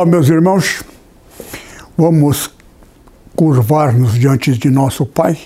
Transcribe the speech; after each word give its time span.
Olá, 0.00 0.08
meus 0.08 0.30
irmãos. 0.30 0.82
Vamos 1.94 2.50
curvar-nos 3.36 4.14
diante 4.14 4.56
de 4.56 4.70
nosso 4.70 5.04
Pai. 5.04 5.38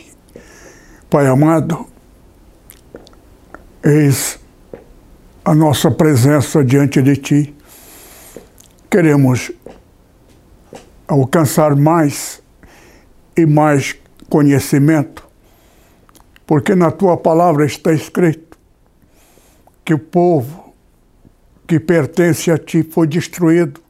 Pai 1.11 1.27
amado, 1.27 1.85
eis 3.83 4.39
a 5.45 5.57
nossa 5.57 5.91
presença 5.91 6.65
diante 6.65 7.03
de 7.03 7.17
Ti. 7.17 7.55
Queremos 8.89 9.51
alcançar 11.09 11.75
mais 11.75 12.41
e 13.37 13.45
mais 13.45 13.97
conhecimento, 14.31 15.27
porque 16.47 16.77
na 16.77 16.93
Tua 16.93 17.17
palavra 17.17 17.67
está 17.67 17.93
escrito 17.93 18.57
que 19.85 19.95
o 19.95 19.99
povo 19.99 20.73
que 21.67 21.81
pertence 21.81 22.53
a 22.53 22.57
Ti 22.57 22.85
foi 22.85 23.09
destruído 23.09 23.84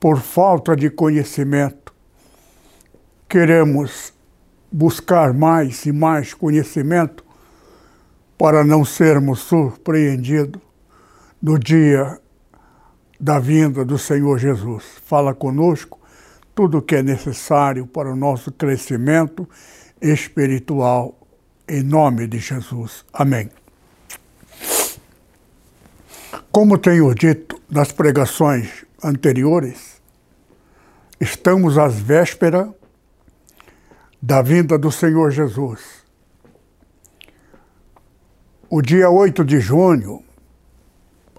por 0.00 0.18
falta 0.18 0.74
de 0.74 0.88
conhecimento. 0.88 1.92
Queremos 3.28 4.14
buscar 4.72 5.34
mais 5.34 5.84
e 5.84 5.92
mais 5.92 6.32
conhecimento 6.32 7.22
para 8.38 8.64
não 8.64 8.84
sermos 8.84 9.40
surpreendidos 9.40 10.62
no 11.42 11.58
dia 11.58 12.18
da 13.20 13.38
vinda 13.38 13.84
do 13.84 13.98
Senhor 13.98 14.38
Jesus. 14.38 14.84
Fala 15.04 15.34
conosco 15.34 16.00
tudo 16.54 16.78
o 16.78 16.82
que 16.82 16.96
é 16.96 17.02
necessário 17.02 17.86
para 17.86 18.10
o 18.10 18.16
nosso 18.16 18.50
crescimento 18.50 19.46
espiritual, 20.00 21.14
em 21.68 21.82
nome 21.82 22.26
de 22.26 22.38
Jesus. 22.38 23.04
Amém. 23.12 23.50
Como 26.50 26.78
tenho 26.78 27.14
dito 27.14 27.60
nas 27.70 27.92
pregações 27.92 28.84
anteriores, 29.02 29.89
estamos 31.20 31.76
às 31.76 32.00
vésperas 32.00 32.70
da 34.22 34.40
vinda 34.40 34.78
do 34.78 34.90
Senhor 34.90 35.30
Jesus. 35.30 36.02
O 38.70 38.80
dia 38.80 39.10
8 39.10 39.44
de 39.44 39.60
junho, 39.60 40.24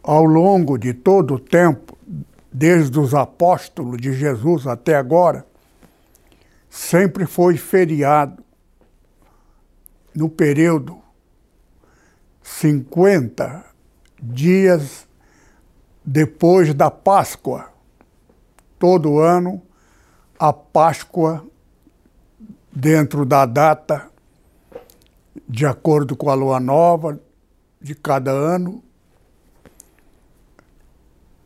ao 0.04 0.24
longo 0.24 0.78
de 0.78 0.94
todo 0.94 1.36
o 1.36 1.40
tempo, 1.40 1.98
desde 2.52 3.00
os 3.00 3.16
apóstolos 3.16 4.00
de 4.00 4.14
Jesus 4.14 4.68
até 4.68 4.96
agora, 4.96 5.46
sempre 6.70 7.26
foi 7.26 7.58
feriado 7.58 8.44
no 10.14 10.30
período 10.30 11.02
50 12.44 13.66
dias 14.22 15.08
depois 16.06 16.74
da 16.74 16.92
Páscoa. 16.92 17.72
Todo 18.78 19.20
ano, 19.20 19.62
a 20.42 20.52
Páscoa, 20.52 21.46
dentro 22.74 23.28
da 23.28 23.46
data, 23.46 24.10
de 25.48 25.68
acordo 25.68 26.16
com 26.16 26.32
a 26.32 26.34
lua 26.34 26.60
nova 26.60 27.22
de 27.80 27.94
cada 27.94 28.32
ano, 28.32 28.84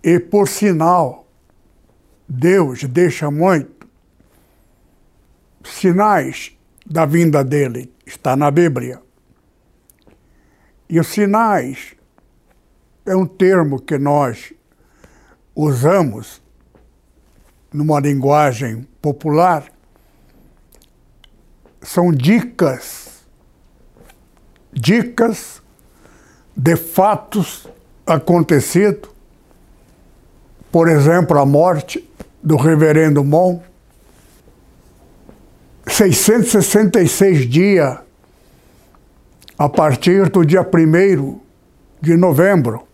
e 0.02 0.18
por 0.18 0.48
sinal, 0.48 1.28
Deus 2.26 2.86
deixa 2.86 3.30
muito 3.30 3.86
sinais 5.62 6.58
da 6.86 7.06
vinda 7.06 7.44
dele, 7.44 7.94
está 8.06 8.34
na 8.38 8.50
Bíblia. 8.50 9.02
E 10.88 11.02
os 11.02 11.08
sinais 11.08 11.98
é 13.06 13.14
um 13.14 13.26
termo 13.26 13.78
que 13.82 13.98
nós 13.98 14.54
usamos 15.54 16.45
numa 17.76 18.00
linguagem 18.00 18.88
popular, 19.02 19.66
são 21.82 22.12
dicas, 22.12 23.26
dicas 24.72 25.62
de 26.56 26.76
fatos 26.78 27.68
acontecidos, 28.08 29.10
por 30.72 30.88
exemplo, 30.88 31.38
a 31.38 31.46
morte 31.46 32.10
do 32.42 32.56
reverendo 32.56 33.24
Mon, 33.24 33.60
666 35.86 37.50
dias 37.50 38.00
a 39.58 39.70
partir 39.70 40.30
do 40.30 40.46
dia 40.46 40.62
1 40.62 41.40
de 42.02 42.18
novembro. 42.18 42.88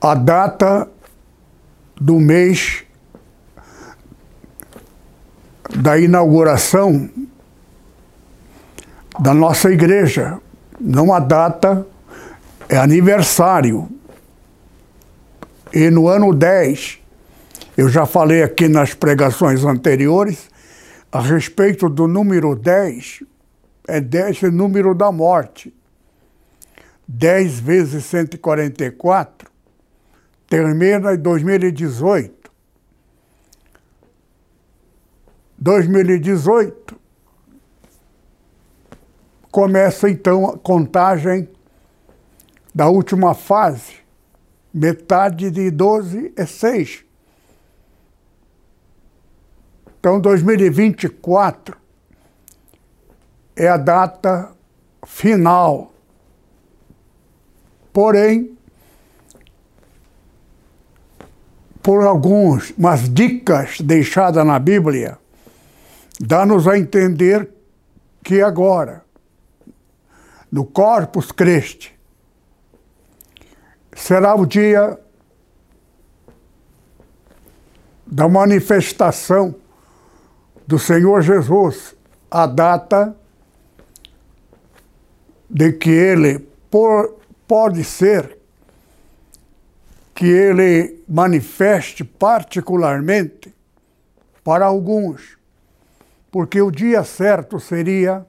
A 0.00 0.14
data 0.14 0.91
do 2.02 2.18
mês 2.18 2.82
da 5.76 5.96
inauguração 5.96 7.08
da 9.20 9.32
nossa 9.32 9.70
igreja. 9.70 10.40
Não 10.80 11.14
a 11.14 11.20
data, 11.20 11.86
é 12.68 12.76
aniversário. 12.76 13.88
E 15.72 15.90
no 15.90 16.08
ano 16.08 16.34
10, 16.34 16.98
eu 17.76 17.88
já 17.88 18.04
falei 18.04 18.42
aqui 18.42 18.66
nas 18.66 18.94
pregações 18.94 19.64
anteriores, 19.64 20.50
a 21.12 21.20
respeito 21.20 21.88
do 21.88 22.08
número 22.08 22.56
10, 22.56 23.22
é 23.86 24.00
10 24.00 24.42
é 24.42 24.50
número 24.50 24.92
da 24.92 25.12
morte. 25.12 25.72
10 27.06 27.60
vezes 27.60 28.04
144 28.06 29.51
termina 30.52 31.14
em 31.14 31.16
2018. 31.16 32.52
2018 35.56 37.00
começa 39.50 40.10
então 40.10 40.50
a 40.50 40.58
contagem 40.58 41.48
da 42.74 42.86
última 42.90 43.32
fase, 43.32 43.94
metade 44.74 45.50
de 45.50 45.70
12 45.70 46.34
é 46.36 46.44
6. 46.44 47.02
Então 49.98 50.20
2024 50.20 51.78
é 53.56 53.68
a 53.68 53.78
data 53.78 54.54
final. 55.06 55.94
Porém, 57.90 58.58
por 61.82 62.04
alguns, 62.04 62.72
umas 62.78 63.12
dicas 63.12 63.80
deixadas 63.80 64.46
na 64.46 64.58
Bíblia, 64.58 65.18
dá-nos 66.20 66.68
a 66.68 66.78
entender 66.78 67.48
que 68.22 68.40
agora, 68.40 69.02
no 70.50 70.64
Corpus 70.64 71.32
Christi, 71.32 71.92
será 73.94 74.34
o 74.34 74.46
dia 74.46 74.98
da 78.06 78.28
manifestação 78.28 79.54
do 80.66 80.78
Senhor 80.78 81.22
Jesus, 81.22 81.96
a 82.30 82.46
data 82.46 83.16
de 85.50 85.72
que 85.72 85.90
ele 85.90 86.38
por, 86.70 87.16
pode 87.46 87.82
ser 87.82 88.41
que 90.22 90.28
ele 90.28 91.02
manifeste 91.08 92.04
particularmente 92.04 93.52
para 94.44 94.64
alguns, 94.64 95.36
porque 96.30 96.62
o 96.62 96.70
dia 96.70 97.02
certo 97.02 97.58
seria 97.58 98.24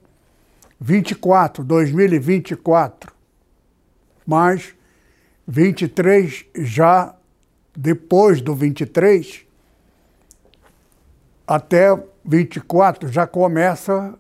24, 0.82 1.64
2024, 1.64 3.14
mas 4.26 4.74
23 5.48 6.46
já 6.56 7.14
depois 7.78 8.42
do 8.42 8.56
23 8.56 9.46
até 11.46 11.90
24 12.26 13.08
já 13.08 13.28
começa 13.28 14.18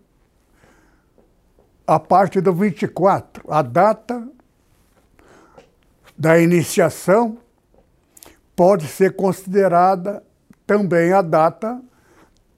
a 1.87 1.99
parte 1.99 2.39
do 2.39 2.53
24, 2.53 3.51
a 3.51 3.63
data 3.63 4.29
da 6.15 6.39
iniciação 6.39 7.41
pode 8.55 8.87
ser 8.87 9.15
considerada 9.15 10.23
também 10.65 11.11
a 11.13 11.21
data 11.21 11.81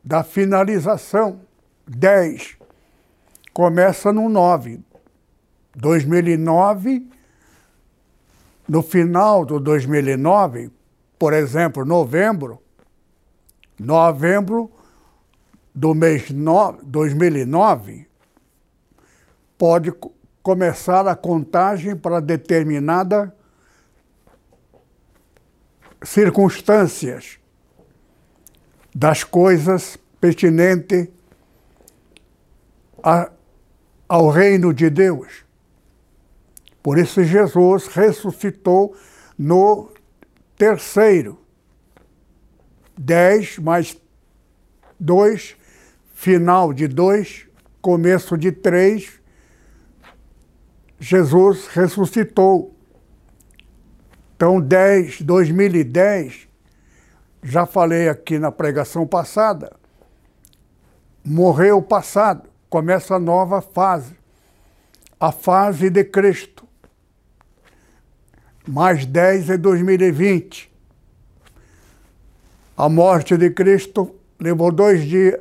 da 0.04 0.24
finalização. 0.24 1.42
10. 1.88 2.58
Começa 3.54 4.12
no 4.12 4.30
9. 4.30 4.80
2009, 5.76 7.06
no 8.68 8.82
final 8.82 9.46
do 9.46 9.60
2009, 9.60 10.72
por 11.20 11.34
exemplo, 11.34 11.84
novembro, 11.86 12.62
novembro 13.78 14.72
do 15.74 15.94
mês 15.94 16.32
no, 16.32 16.78
2009, 16.82 18.08
pode 19.58 19.94
começar 20.42 21.08
a 21.08 21.16
contagem 21.16 21.96
para 21.96 22.22
determinada 22.22 23.36
circunstâncias 26.06 27.40
das 28.94 29.24
coisas 29.24 29.98
pertinentes 30.22 31.10
a, 33.04 33.32
ao 34.08 34.30
reino 34.30 34.74
de 34.74 34.90
Deus. 34.90 35.44
Por 36.82 36.98
isso 36.98 37.24
Jesus 37.24 37.88
ressuscitou 37.88 38.96
no 39.38 39.92
terceiro. 40.56 41.40
Dez 42.98 43.58
mais 43.58 44.00
dois, 45.00 45.58
final 46.14 46.72
de 46.72 46.88
dois, 46.88 47.48
começo 47.82 48.38
de 48.38 48.52
três, 48.52 49.20
Jesus 51.00 51.68
ressuscitou. 51.68 52.75
Então, 54.36 54.60
10, 54.60 55.22
2010, 55.22 56.50
já 57.42 57.66
falei 57.66 58.10
aqui 58.10 58.38
na 58.38 58.52
pregação 58.52 59.08
passada, 59.08 59.72
morreu 61.24 61.78
o 61.78 61.82
passado, 61.82 62.50
começa 62.70 63.16
a 63.16 63.20
nova 63.20 63.62
fase, 63.62 64.14
a 65.18 65.32
fase 65.32 65.90
de 65.90 66.04
Cristo. 66.04 66.68
Mais 68.68 69.06
10 69.06 69.52
é 69.52 69.58
2020. 69.58 70.70
A 72.76 72.90
morte 72.90 73.38
de 73.38 73.50
Cristo 73.52 74.14
levou 74.38 74.70
dois 74.70 75.06
dias. 75.06 75.40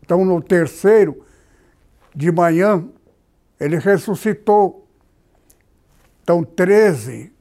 Então, 0.00 0.24
no 0.24 0.40
terceiro 0.40 1.26
de 2.14 2.30
manhã, 2.30 2.86
ele 3.58 3.78
ressuscitou. 3.78 4.86
Então, 6.22 6.44
13 6.44 7.39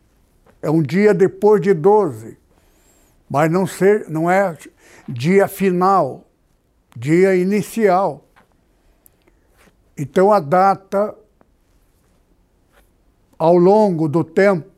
é 0.62 0.70
um 0.70 0.82
dia 0.82 1.14
depois 1.14 1.62
de 1.62 1.74
12, 1.74 2.38
mas 3.30 3.52
não, 3.52 3.66
ser, 3.66 4.10
não 4.10 4.30
é 4.30 4.58
dia 5.08 5.48
final, 5.48 6.28
dia 6.96 7.36
inicial. 7.36 8.26
Então, 9.98 10.32
a 10.32 10.40
data, 10.40 11.16
ao 13.38 13.56
longo 13.56 14.08
do 14.08 14.24
tempo, 14.24 14.70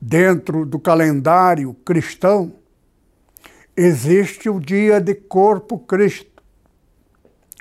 dentro 0.00 0.66
do 0.66 0.78
calendário 0.78 1.74
cristão, 1.74 2.54
existe 3.76 4.50
o 4.50 4.60
dia 4.60 5.00
de 5.00 5.14
Corpo 5.14 5.78
Cristo, 5.78 6.42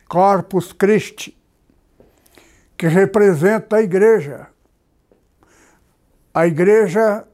Corpus 0.08 0.74
Christi, 0.74 1.38
que 2.76 2.88
representa 2.88 3.78
a 3.78 3.82
igreja. 3.82 4.51
A 6.34 6.48
igreja 6.48 7.28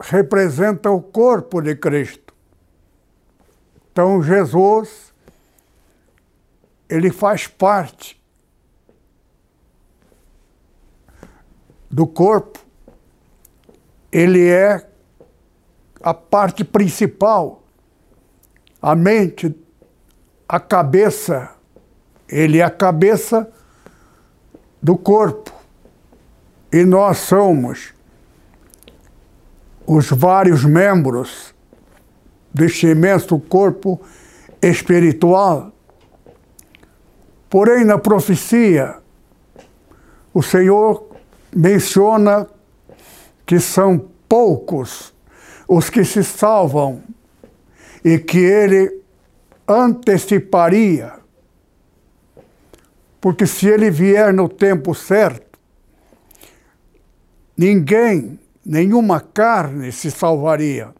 representa 0.00 0.90
o 0.90 1.00
corpo 1.00 1.60
de 1.60 1.76
Cristo. 1.76 2.34
Então 3.90 4.22
Jesus 4.22 5.12
ele 6.88 7.10
faz 7.10 7.46
parte 7.46 8.22
do 11.90 12.06
corpo. 12.06 12.58
Ele 14.10 14.46
é 14.48 14.86
a 16.02 16.12
parte 16.12 16.64
principal, 16.64 17.62
a 18.80 18.94
mente, 18.94 19.54
a 20.46 20.60
cabeça. 20.60 21.54
Ele 22.28 22.58
é 22.58 22.62
a 22.62 22.70
cabeça 22.70 23.50
do 24.82 24.96
corpo. 24.96 25.61
E 26.72 26.84
nós 26.84 27.18
somos 27.18 27.92
os 29.86 30.08
vários 30.10 30.64
membros 30.64 31.54
deste 32.52 32.86
imenso 32.86 33.38
corpo 33.38 34.00
espiritual. 34.60 35.72
Porém, 37.50 37.84
na 37.84 37.98
profecia, 37.98 38.96
o 40.32 40.42
Senhor 40.42 41.06
menciona 41.54 42.46
que 43.44 43.60
são 43.60 44.08
poucos 44.28 45.12
os 45.68 45.90
que 45.90 46.04
se 46.04 46.24
salvam 46.24 47.02
e 48.02 48.18
que 48.18 48.38
ele 48.38 49.02
anteciparia 49.68 51.22
porque 53.22 53.46
se 53.46 53.68
ele 53.68 53.88
vier 53.88 54.34
no 54.34 54.48
tempo 54.48 54.92
certo, 54.96 55.51
ninguém, 57.56 58.38
nenhuma 58.64 59.20
carne 59.20 59.92
se 59.92 60.10
salvaria. 60.10 60.94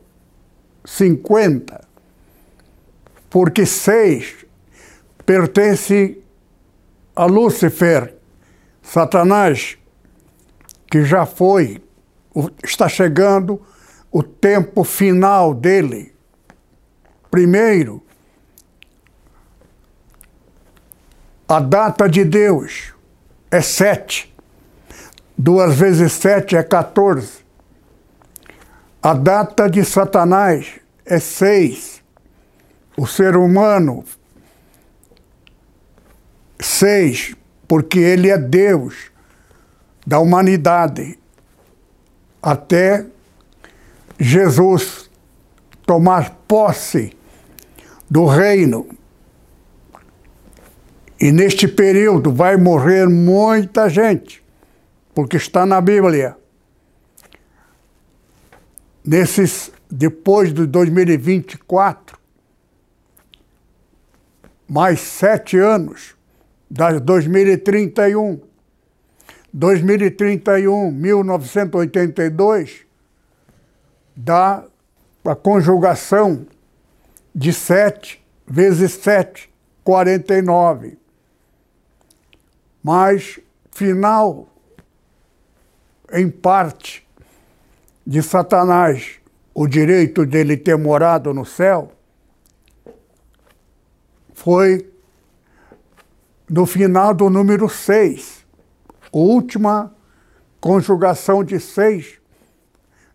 50, 0.85 1.87
porque 3.31 3.65
6 3.65 4.45
pertence 5.25 6.21
a 7.15 7.27
Lúcifer, 7.27 8.17
Satanás, 8.83 9.79
que 10.91 11.05
já 11.05 11.25
foi, 11.25 11.81
está 12.65 12.89
chegando 12.89 13.63
o 14.11 14.21
tempo 14.21 14.83
final 14.83 15.55
dele. 15.55 16.13
Primeiro, 17.31 18.03
a 21.49 21.61
data 21.61 22.09
de 22.09 22.25
Deus 22.25 22.93
é 23.51 23.61
sete. 23.61 24.35
Duas 25.39 25.77
vezes 25.77 26.13
sete 26.13 26.57
é 26.57 26.63
14. 26.63 27.45
A 29.01 29.15
data 29.15 29.71
de 29.71 29.85
Satanás 29.85 30.81
é 31.05 31.21
seis. 31.21 32.03
O 32.97 33.07
ser 33.07 33.37
humano, 33.37 34.05
seis, 36.59 37.37
porque 37.69 37.99
ele 38.01 38.29
é 38.31 38.39
Deus 38.39 39.13
da 40.05 40.19
humanidade. 40.19 41.17
Até 42.43 43.07
Jesus 44.19 45.09
tomar 45.85 46.31
posse 46.49 47.17
do 48.11 48.27
reino. 48.27 48.89
E 51.19 51.33
neste 51.33 51.67
período 51.67 52.31
vai 52.33 52.57
morrer 52.57 53.09
muita 53.09 53.89
gente, 53.89 54.45
porque 55.15 55.37
está 55.37 55.65
na 55.65 55.81
Bíblia. 55.81 56.37
Nesses, 59.05 59.73
depois 59.91 60.53
de 60.53 60.67
2024, 60.67 62.19
mais 64.69 65.01
sete 65.01 65.57
anos, 65.59 66.15
das 66.71 67.01
2031. 67.01 68.41
2031, 69.53 70.91
1982, 70.91 72.85
dá 74.15 74.65
a 75.25 75.35
conjugação 75.35 76.47
de 77.35 77.53
7 77.53 78.23
vezes 78.47 78.93
7, 78.93 79.51
49. 79.83 80.99
Mas 82.89 83.41
final, 83.73 84.49
em 86.13 86.31
parte, 86.31 87.05
de 88.07 88.23
Satanás, 88.23 89.19
o 89.53 89.67
direito 89.67 90.25
dele 90.25 90.57
ter 90.57 90.79
morado 90.79 91.35
no 91.35 91.45
céu, 91.45 91.91
foi 94.33 94.89
no 96.49 96.65
final 96.65 97.13
do 97.13 97.29
número 97.29 97.69
6, 97.69 98.47
última 99.13 99.93
conjugação 100.61 101.43
de 101.43 101.59
6 101.59 102.21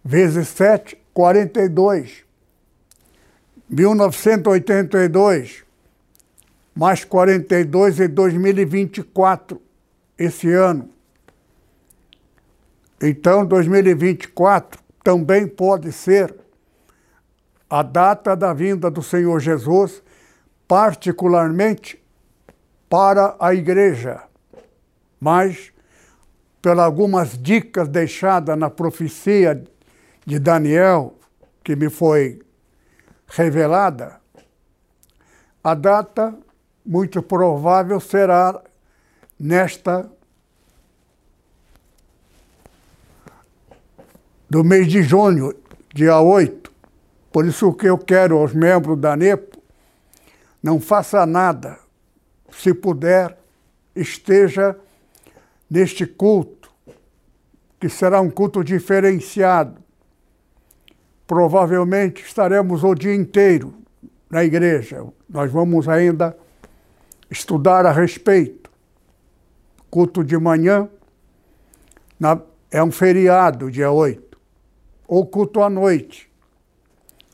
vezes 0.03 0.49
7, 0.49 0.97
42. 1.13 2.25
1982, 3.69 5.63
mais 6.75 7.03
42 7.03 7.99
em 7.99 8.09
2024, 8.09 9.61
esse 10.17 10.51
ano. 10.51 10.89
Então, 13.01 13.45
2024 13.45 14.79
também 15.03 15.47
pode 15.47 15.91
ser 15.91 16.35
a 17.69 17.81
data 17.81 18.35
da 18.35 18.53
vinda 18.53 18.91
do 18.91 19.01
Senhor 19.01 19.39
Jesus, 19.39 20.03
particularmente 20.67 22.01
para 22.89 23.35
a 23.39 23.53
igreja. 23.53 24.21
Mas, 25.19 25.71
pelas 26.61 26.85
algumas 26.85 27.37
dicas 27.37 27.87
deixadas 27.87 28.57
na 28.57 28.69
profecia 28.69 29.63
de 30.25 30.37
Daniel, 30.37 31.17
que 31.63 31.75
me 31.75 31.89
foi 31.89 32.41
revelada, 33.27 34.19
a 35.63 35.73
data 35.73 36.37
muito 36.85 37.21
provável 37.21 37.99
será 37.99 38.61
nesta 39.39 40.09
do 44.49 44.63
mês 44.63 44.87
de 44.87 45.01
junho, 45.01 45.53
dia 45.93 46.19
8. 46.19 46.71
Por 47.31 47.45
isso 47.45 47.73
que 47.73 47.87
eu 47.87 47.97
quero 47.97 48.37
aos 48.37 48.53
membros 48.53 48.99
da 48.99 49.15
NEPO, 49.15 49.61
não 50.61 50.79
faça 50.79 51.25
nada. 51.25 51.79
Se 52.51 52.73
puder, 52.73 53.37
esteja 53.95 54.77
neste 55.69 56.05
culto, 56.05 56.69
que 57.79 57.87
será 57.87 58.19
um 58.19 58.29
culto 58.29 58.63
diferenciado 58.63 59.81
provavelmente 61.31 62.21
estaremos 62.21 62.83
o 62.83 62.93
dia 62.93 63.15
inteiro 63.15 63.73
na 64.29 64.43
igreja. 64.43 65.01
Nós 65.29 65.49
vamos 65.49 65.87
ainda 65.87 66.35
estudar 67.31 67.85
a 67.85 67.91
respeito. 67.91 68.69
Culto 69.89 70.23
de 70.23 70.37
manhã 70.37 70.89
na, 72.19 72.39
é 72.69 72.83
um 72.83 72.91
feriado, 72.91 73.71
dia 73.71 73.89
8, 73.89 74.37
ou 75.07 75.25
culto 75.25 75.61
à 75.63 75.69
noite. 75.69 76.29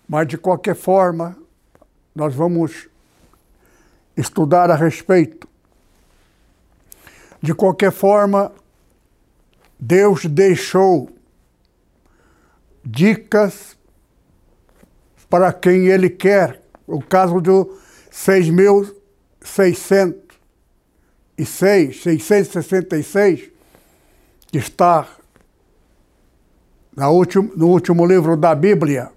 Mas, 0.08 0.28
de 0.28 0.38
qualquer 0.38 0.76
forma, 0.76 1.36
nós 2.16 2.34
vamos 2.34 2.88
estudar 4.16 4.72
a 4.72 4.76
respeito. 4.76 5.48
De 7.42 7.54
qualquer 7.54 7.92
forma, 7.92 8.52
Deus 9.80 10.26
deixou 10.26 11.10
dicas 12.84 13.78
para 15.30 15.52
quem 15.52 15.88
ele 15.88 16.10
quer. 16.10 16.64
O 16.88 17.02
caso 17.02 17.42
do 17.42 17.78
6.606, 19.48 22.22
666, 22.22 23.50
que 24.52 24.58
está 24.58 25.08
no 26.96 27.68
último 27.68 28.06
livro 28.06 28.36
da 28.36 28.54
Bíblia, 28.54 29.12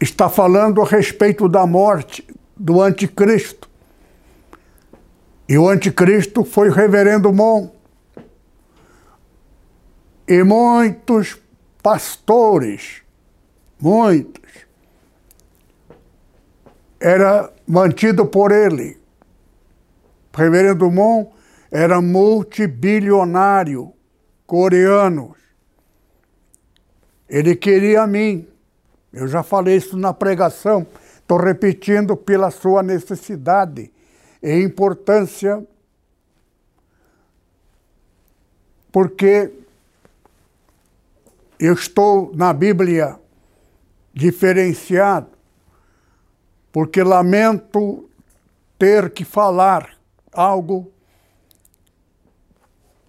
está 0.00 0.28
falando 0.28 0.80
a 0.80 0.86
respeito 0.86 1.48
da 1.48 1.66
morte 1.66 2.26
do 2.56 2.80
anticristo. 2.80 3.68
E 5.48 5.58
o 5.58 5.68
anticristo 5.68 6.44
foi 6.44 6.68
o 6.68 6.72
reverendo 6.72 7.32
Mon. 7.32 7.70
E 10.26 10.44
muitos 10.44 11.36
pastores, 11.82 13.02
muitos, 13.80 14.59
era 17.00 17.50
mantido 17.66 18.26
por 18.26 18.52
ele. 18.52 19.00
Reverendo 20.32 20.90
Mon 20.90 21.32
era 21.70 22.00
multibilionário 22.00 23.92
coreano. 24.46 25.34
Ele 27.28 27.56
queria 27.56 28.02
a 28.02 28.06
mim. 28.06 28.46
Eu 29.12 29.26
já 29.26 29.42
falei 29.42 29.76
isso 29.76 29.96
na 29.96 30.12
pregação. 30.12 30.86
Estou 31.16 31.38
repetindo 31.38 32.16
pela 32.16 32.50
sua 32.50 32.82
necessidade 32.82 33.92
e 34.42 34.62
importância, 34.62 35.64
porque 38.90 39.52
eu 41.58 41.74
estou 41.74 42.32
na 42.34 42.52
Bíblia 42.52 43.16
diferenciado, 44.12 45.28
porque 46.72 47.02
lamento 47.02 48.08
ter 48.78 49.10
que 49.12 49.24
falar 49.24 49.96
algo 50.32 50.92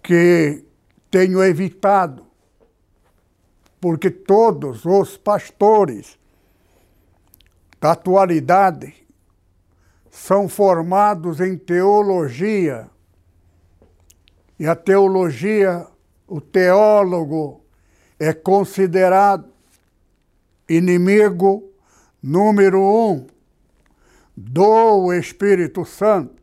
que 0.02 0.64
tenho 1.10 1.42
evitado, 1.42 2.26
porque 3.80 4.10
todos 4.10 4.84
os 4.84 5.16
pastores 5.16 6.18
da 7.80 7.92
atualidade 7.92 8.94
são 10.10 10.48
formados 10.48 11.40
em 11.40 11.56
teologia. 11.56 12.90
E 14.58 14.66
a 14.66 14.76
teologia, 14.76 15.86
o 16.26 16.40
teólogo, 16.40 17.64
é 18.18 18.32
considerado 18.32 19.50
inimigo 20.68 21.72
número 22.22 22.80
um 22.80 23.26
do 24.36 25.12
Espírito 25.12 25.84
Santo. 25.84 26.42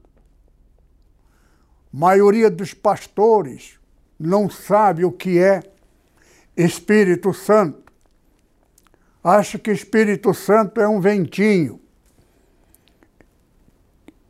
Maioria 1.92 2.50
dos 2.50 2.74
pastores 2.74 3.80
não 4.20 4.50
sabe 4.50 5.04
o 5.04 5.12
que 5.12 5.40
é 5.40 5.62
Espírito 6.56 7.34
Santo. 7.34 7.92
Acha 9.24 9.58
que 9.58 9.72
Espírito 9.72 10.34
Santo 10.34 10.80
é 10.80 10.88
um 10.88 11.02
ventinho, 11.02 11.80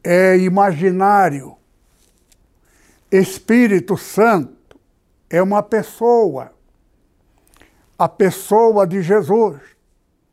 é 0.03 0.37
imaginário. 0.37 1.55
Espírito 3.11 3.97
Santo 3.97 4.79
é 5.29 5.41
uma 5.41 5.61
pessoa 5.61 6.53
a 7.99 8.07
pessoa 8.07 8.87
de 8.87 9.01
Jesus, 9.01 9.59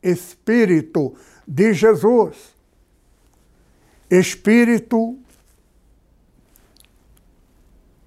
Espírito 0.00 1.16
de 1.48 1.74
Jesus. 1.74 2.55
Espírito, 4.10 5.18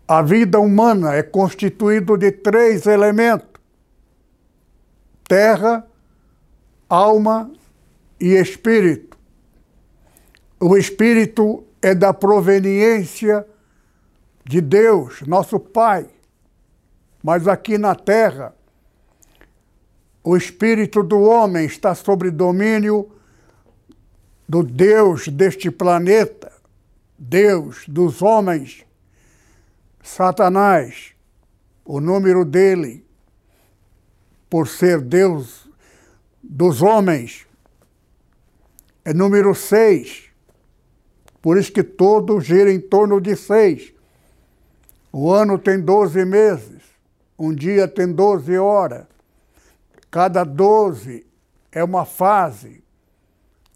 a 0.07 0.21
vida 0.21 0.59
humana 0.59 1.13
é 1.13 1.21
constituída 1.21 2.17
de 2.17 2.31
três 2.31 2.85
elementos: 2.85 3.49
terra, 5.27 5.85
alma 6.87 7.51
e 8.19 8.33
espírito. 8.33 9.17
O 10.59 10.75
espírito 10.77 11.63
é 11.81 11.93
da 11.93 12.13
proveniência 12.13 13.45
de 14.45 14.61
Deus, 14.61 15.21
nosso 15.21 15.59
Pai. 15.59 16.07
Mas 17.21 17.47
aqui 17.47 17.77
na 17.77 17.93
terra, 17.93 18.55
o 20.23 20.35
espírito 20.35 21.03
do 21.03 21.21
homem 21.21 21.65
está 21.65 21.93
sob 21.93 22.29
domínio 22.31 23.09
do 24.49 24.63
Deus 24.63 25.27
deste 25.27 25.69
planeta, 25.69 26.51
Deus 27.15 27.83
dos 27.87 28.19
homens, 28.19 28.83
Satanás, 30.01 31.11
o 31.85 32.01
número 32.01 32.43
dele, 32.43 33.05
por 34.49 34.67
ser 34.67 35.01
Deus 35.01 35.69
dos 36.41 36.81
homens, 36.81 37.45
é 39.05 39.13
número 39.13 39.53
seis. 39.53 40.23
Por 41.43 41.55
isso 41.55 41.71
que 41.71 41.83
todo 41.83 42.41
gira 42.41 42.73
em 42.73 42.79
torno 42.79 43.21
de 43.21 43.35
seis. 43.35 43.93
O 45.11 45.31
ano 45.31 45.59
tem 45.59 45.79
12 45.79 46.25
meses, 46.25 46.81
um 47.37 47.53
dia 47.53 47.87
tem 47.87 48.11
12 48.11 48.57
horas. 48.57 49.05
Cada 50.09 50.43
12 50.43 51.23
é 51.71 51.83
uma 51.83 52.03
fase. 52.03 52.83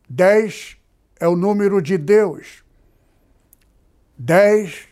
10 0.09 0.77
é 1.19 1.27
o 1.27 1.35
número 1.35 1.81
de 1.81 1.97
Deus. 1.97 2.63
10 4.17 4.87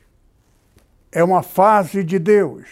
é 1.11 1.23
uma 1.23 1.43
fase 1.43 2.03
de 2.03 2.17
Deus. 2.17 2.67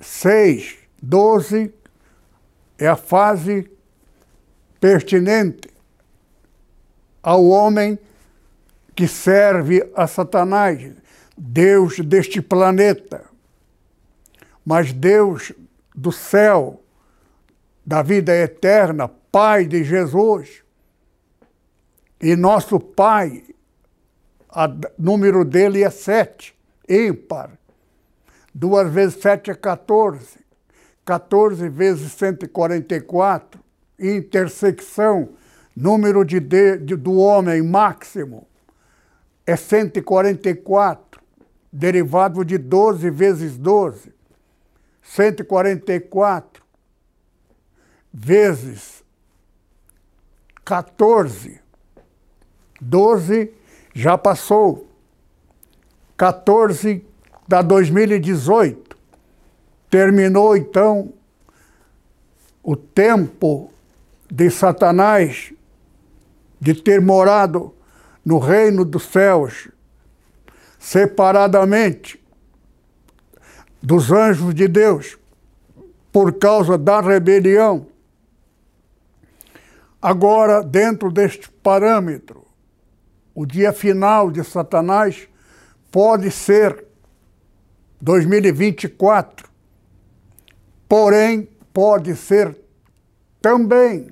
6, 0.00 0.78
12 1.00 1.72
é 2.78 2.86
a 2.86 2.96
fase 2.96 3.70
pertinente 4.80 5.70
ao 7.22 7.44
homem 7.46 7.98
que 8.94 9.06
serve 9.06 9.90
a 9.94 10.06
Satanás, 10.06 10.92
Deus 11.38 12.00
deste 12.00 12.42
planeta. 12.42 13.24
Mas 14.64 14.92
Deus 14.92 15.52
do 15.94 16.12
céu, 16.12 16.82
da 17.86 18.02
vida 18.02 18.34
eterna, 18.34 19.10
Pai 19.32 19.64
de 19.64 19.82
Jesus, 19.82 20.62
e 22.20 22.36
nosso 22.36 22.78
Pai, 22.78 23.42
o 24.50 25.02
número 25.02 25.42
dele 25.42 25.82
é 25.82 25.88
sete, 25.88 26.54
ímpar. 26.86 27.58
Duas 28.54 28.92
vezes 28.92 29.22
sete 29.22 29.50
é 29.50 29.54
14. 29.54 30.38
14 31.06 31.66
vezes 31.70 32.12
144. 32.12 33.58
Intersecção, 33.98 35.30
número 35.74 36.24
de, 36.24 36.38
de, 36.38 36.76
de 36.76 36.94
do 36.94 37.16
homem 37.16 37.62
máximo, 37.62 38.46
é 39.46 39.56
144. 39.56 41.22
Derivado 41.72 42.44
de 42.44 42.58
12 42.58 43.08
vezes 43.08 43.56
12. 43.56 44.12
144 45.00 46.62
vezes 48.12 49.01
14. 50.72 51.60
12 52.80 53.52
já 53.92 54.16
passou. 54.16 54.88
14 56.16 57.04
da 57.46 57.60
2018. 57.60 58.96
Terminou 59.90 60.56
então 60.56 61.12
o 62.62 62.74
tempo 62.74 63.70
de 64.30 64.48
Satanás 64.48 65.52
de 66.58 66.72
ter 66.72 67.02
morado 67.02 67.74
no 68.24 68.38
reino 68.38 68.82
dos 68.82 69.02
céus 69.02 69.68
separadamente 70.78 72.18
dos 73.82 74.10
anjos 74.10 74.54
de 74.54 74.66
Deus 74.68 75.18
por 76.10 76.32
causa 76.38 76.78
da 76.78 77.02
rebelião. 77.02 77.91
Agora, 80.02 80.64
dentro 80.64 81.12
deste 81.12 81.48
parâmetro, 81.48 82.44
o 83.32 83.46
dia 83.46 83.72
final 83.72 84.32
de 84.32 84.42
Satanás 84.42 85.28
pode 85.92 86.28
ser 86.28 86.84
2024, 88.00 89.48
porém 90.88 91.48
pode 91.72 92.16
ser 92.16 92.58
também 93.40 94.10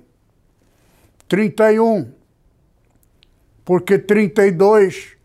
31, 1.27 2.13
porque 3.65 3.99
32 3.99 5.17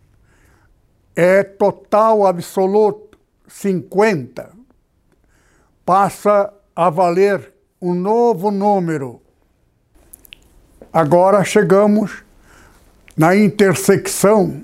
é 1.15 1.43
total 1.43 2.25
absoluto, 2.25 3.19
50 3.47 4.51
passa 5.85 6.51
a 6.75 6.89
valer 6.89 7.53
um 7.79 7.93
novo 7.93 8.49
número. 8.49 9.24
Agora 10.95 11.43
chegamos 11.43 12.23
na 13.17 13.35
intersecção 13.35 14.63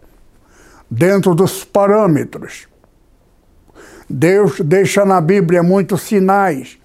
dentro 0.89 1.34
dos 1.34 1.63
parâmetros. 1.63 2.67
Deus 4.10 4.60
deixa 4.60 5.06
na 5.06 5.21
Bíblia 5.21 5.63
muitos 5.63 6.01
sinais 6.01 6.77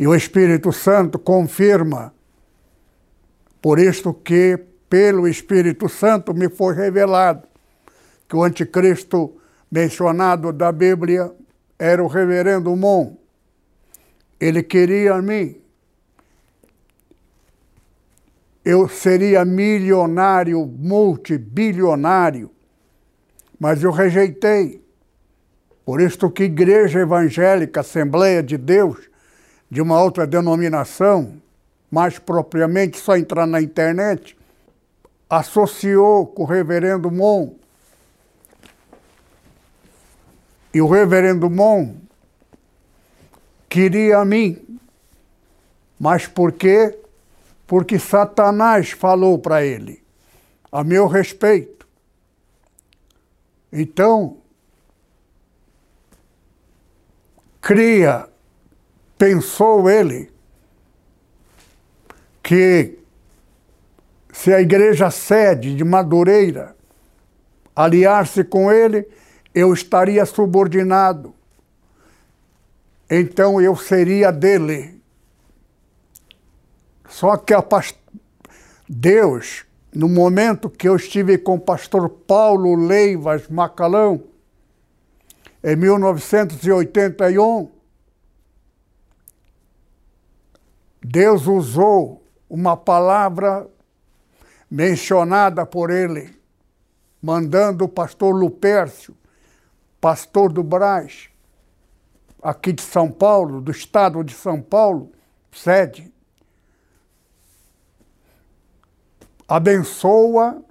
e 0.00 0.06
o 0.06 0.14
Espírito 0.14 0.72
Santo 0.72 1.18
confirma. 1.18 2.14
Por 3.60 3.78
isto 3.78 4.14
que, 4.14 4.58
pelo 4.88 5.28
Espírito 5.28 5.90
Santo, 5.90 6.32
me 6.32 6.48
foi 6.48 6.74
revelado 6.74 7.46
que 8.26 8.34
o 8.34 8.42
anticristo 8.42 9.36
mencionado 9.70 10.54
da 10.54 10.72
Bíblia 10.72 11.30
era 11.78 12.02
o 12.02 12.06
reverendo 12.06 12.74
Mon. 12.74 13.14
Ele 14.40 14.62
queria 14.62 15.16
a 15.16 15.20
mim. 15.20 15.60
Eu 18.64 18.88
seria 18.88 19.44
milionário, 19.44 20.64
multibilionário, 20.64 22.50
mas 23.58 23.82
eu 23.82 23.90
rejeitei. 23.90 24.82
Por 25.84 26.00
isso 26.00 26.30
que 26.30 26.44
igreja 26.44 27.00
evangélica, 27.00 27.80
Assembleia 27.80 28.42
de 28.42 28.56
Deus, 28.56 29.09
de 29.70 29.80
uma 29.80 30.02
outra 30.02 30.26
denominação, 30.26 31.40
mais 31.90 32.18
propriamente 32.18 32.98
só 32.98 33.16
entrar 33.16 33.46
na 33.46 33.60
internet, 33.62 34.36
associou 35.28 36.26
com 36.26 36.42
o 36.42 36.46
reverendo 36.46 37.10
Mon 37.10 37.54
E 40.72 40.80
o 40.80 40.88
reverendo 40.88 41.50
Mon 41.50 41.96
queria 43.68 44.18
a 44.18 44.24
mim. 44.24 44.78
Mas 45.98 46.26
por 46.26 46.52
quê? 46.52 46.98
Porque 47.66 47.98
Satanás 47.98 48.90
falou 48.90 49.38
para 49.38 49.64
ele, 49.64 50.02
a 50.72 50.82
meu 50.82 51.06
respeito. 51.06 51.86
Então, 53.72 54.38
cria, 57.60 58.29
pensou 59.20 59.90
ele, 59.90 60.32
que 62.42 62.98
se 64.32 64.50
a 64.50 64.62
igreja 64.62 65.10
sede 65.10 65.76
de 65.76 65.84
Madureira 65.84 66.74
aliar-se 67.76 68.42
com 68.42 68.72
ele, 68.72 69.06
eu 69.54 69.74
estaria 69.74 70.24
subordinado. 70.24 71.34
Então 73.10 73.60
eu 73.60 73.76
seria 73.76 74.32
dele. 74.32 74.98
Só 77.06 77.36
que 77.36 77.52
past... 77.60 78.00
Deus, 78.88 79.66
no 79.94 80.08
momento 80.08 80.70
que 80.70 80.88
eu 80.88 80.96
estive 80.96 81.36
com 81.36 81.56
o 81.56 81.60
pastor 81.60 82.08
Paulo 82.08 82.74
Leivas 82.74 83.48
Macalão, 83.48 84.22
em 85.62 85.76
1981, 85.76 87.79
Deus 91.02 91.46
usou 91.46 92.22
uma 92.48 92.76
palavra 92.76 93.68
mencionada 94.70 95.64
por 95.64 95.90
ele, 95.90 96.38
mandando 97.22 97.84
o 97.84 97.88
pastor 97.88 98.34
Lupércio, 98.34 99.16
pastor 100.00 100.52
do 100.52 100.62
Brás, 100.62 101.30
aqui 102.42 102.72
de 102.72 102.82
São 102.82 103.10
Paulo, 103.10 103.60
do 103.60 103.70
estado 103.70 104.22
de 104.22 104.34
São 104.34 104.60
Paulo, 104.60 105.10
sede. 105.52 106.12
Abençoa, 109.48 110.62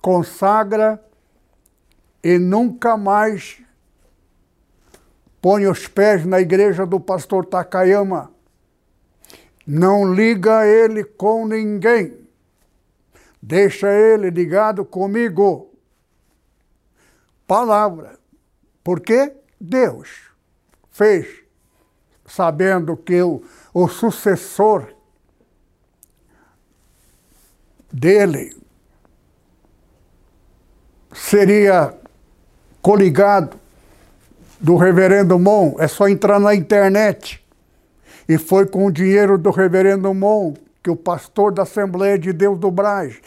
consagra 0.00 1.02
e 2.22 2.38
nunca 2.38 2.96
mais 2.96 3.62
põe 5.40 5.66
os 5.66 5.86
pés 5.86 6.26
na 6.26 6.40
igreja 6.40 6.84
do 6.84 6.98
pastor 6.98 7.46
Takayama. 7.46 8.35
Não 9.66 10.14
liga 10.14 10.64
ele 10.66 11.02
com 11.02 11.46
ninguém. 11.46 12.16
Deixa 13.42 13.88
ele 13.92 14.30
ligado 14.30 14.84
comigo. 14.84 15.72
Palavra. 17.46 18.18
Porque 18.84 19.32
Deus 19.60 20.30
fez, 20.90 21.26
sabendo 22.24 22.96
que 22.96 23.20
o, 23.20 23.42
o 23.74 23.88
sucessor 23.88 24.94
dele 27.92 28.56
seria 31.12 31.98
coligado 32.80 33.58
do 34.60 34.76
reverendo 34.76 35.38
Mon, 35.38 35.74
é 35.78 35.88
só 35.88 36.08
entrar 36.08 36.38
na 36.38 36.54
internet. 36.54 37.45
E 38.28 38.38
foi 38.38 38.66
com 38.66 38.86
o 38.86 38.92
dinheiro 38.92 39.38
do 39.38 39.50
reverendo 39.50 40.12
Mon 40.12 40.54
que 40.82 40.90
o 40.90 40.96
pastor 40.96 41.52
da 41.52 41.62
Assembleia 41.62 42.18
de 42.18 42.32
Deus 42.32 42.58
do 42.58 42.70
Braz 42.70 43.20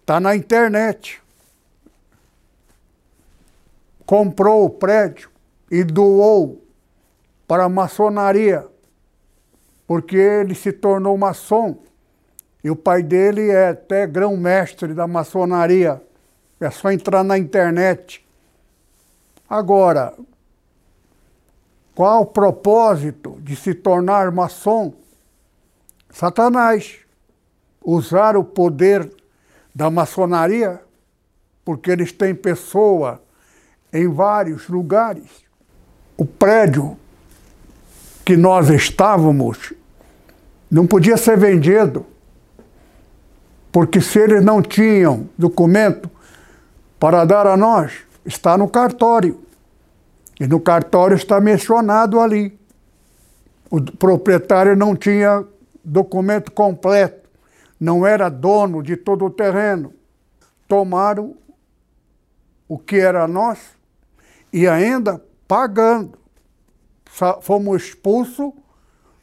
está 0.00 0.20
na 0.20 0.36
internet. 0.36 1.20
Comprou 4.04 4.64
o 4.64 4.70
prédio 4.70 5.30
e 5.70 5.82
doou 5.82 6.62
para 7.46 7.64
a 7.64 7.68
maçonaria, 7.68 8.66
porque 9.86 10.16
ele 10.16 10.54
se 10.54 10.72
tornou 10.72 11.16
maçom. 11.16 11.78
E 12.62 12.70
o 12.70 12.76
pai 12.76 13.02
dele 13.02 13.50
é 13.50 13.68
até 13.68 14.06
grão-mestre 14.06 14.94
da 14.94 15.06
maçonaria. 15.06 16.02
É 16.60 16.70
só 16.70 16.90
entrar 16.90 17.22
na 17.22 17.36
internet. 17.36 18.26
Agora, 19.48 20.14
qual 21.94 22.22
o 22.22 22.26
propósito 22.26 23.38
de 23.40 23.54
se 23.54 23.74
tornar 23.74 24.30
maçom? 24.32 24.92
Satanás. 26.10 26.96
Usar 27.84 28.34
o 28.36 28.42
poder 28.42 29.10
da 29.74 29.90
maçonaria, 29.90 30.80
porque 31.64 31.90
eles 31.90 32.12
têm 32.12 32.34
pessoa 32.34 33.22
em 33.92 34.08
vários 34.08 34.68
lugares. 34.68 35.44
O 36.16 36.24
prédio 36.24 36.96
que 38.24 38.36
nós 38.36 38.70
estávamos 38.70 39.74
não 40.70 40.86
podia 40.86 41.16
ser 41.16 41.36
vendido, 41.36 42.06
porque 43.70 44.00
se 44.00 44.18
eles 44.18 44.42
não 44.42 44.62
tinham 44.62 45.28
documento 45.36 46.10
para 46.98 47.24
dar 47.26 47.46
a 47.46 47.56
nós, 47.56 47.92
está 48.24 48.56
no 48.56 48.66
cartório. 48.66 49.43
E 50.38 50.46
no 50.46 50.60
cartório 50.60 51.16
está 51.16 51.40
mencionado 51.40 52.20
ali. 52.20 52.58
O 53.70 53.80
proprietário 53.80 54.76
não 54.76 54.96
tinha 54.96 55.44
documento 55.84 56.52
completo, 56.52 57.28
não 57.78 58.06
era 58.06 58.28
dono 58.28 58.82
de 58.82 58.96
todo 58.96 59.26
o 59.26 59.30
terreno. 59.30 59.92
Tomaram 60.66 61.36
o 62.68 62.78
que 62.78 62.96
era 62.96 63.28
nosso 63.28 63.76
e 64.52 64.66
ainda 64.66 65.22
pagando. 65.46 66.18
Fomos 67.42 67.82
expulsos 67.82 68.52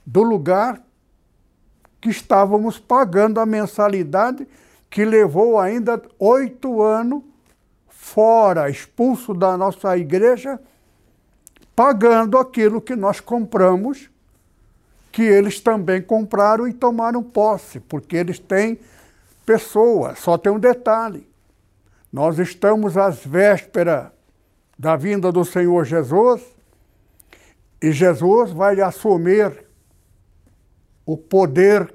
do 0.06 0.24
lugar 0.24 0.82
que 2.00 2.10
estávamos 2.10 2.80
pagando 2.80 3.40
a 3.40 3.46
mensalidade, 3.46 4.48
que 4.90 5.06
levou 5.06 5.60
ainda 5.60 6.02
oito 6.18 6.82
anos 6.82 7.24
fora, 7.88 8.70
expulso 8.70 9.34
da 9.34 9.56
nossa 9.56 9.98
igreja 9.98 10.60
pagando 11.82 12.38
aquilo 12.38 12.80
que 12.80 12.96
nós 12.96 13.20
compramos, 13.20 14.08
que 15.12 15.24
eles 15.24 15.60
também 15.60 16.00
compraram 16.00 16.68
e 16.68 16.74
tomaram 16.74 17.24
posse, 17.24 17.80
porque 17.80 18.16
eles 18.16 18.38
têm 18.38 18.80
pessoa. 19.44 20.14
Só 20.14 20.38
tem 20.38 20.52
um 20.52 20.60
detalhe: 20.60 21.28
nós 22.14 22.38
estamos 22.38 22.98
às 22.98 23.26
vésperas 23.26 24.12
da 24.78 24.96
vinda 24.96 25.32
do 25.32 25.44
Senhor 25.44 25.84
Jesus 25.84 26.44
e 27.82 27.92
Jesus 27.92 28.52
vai 28.52 28.80
assumir 28.80 29.66
o 31.04 31.18
poder 31.18 31.92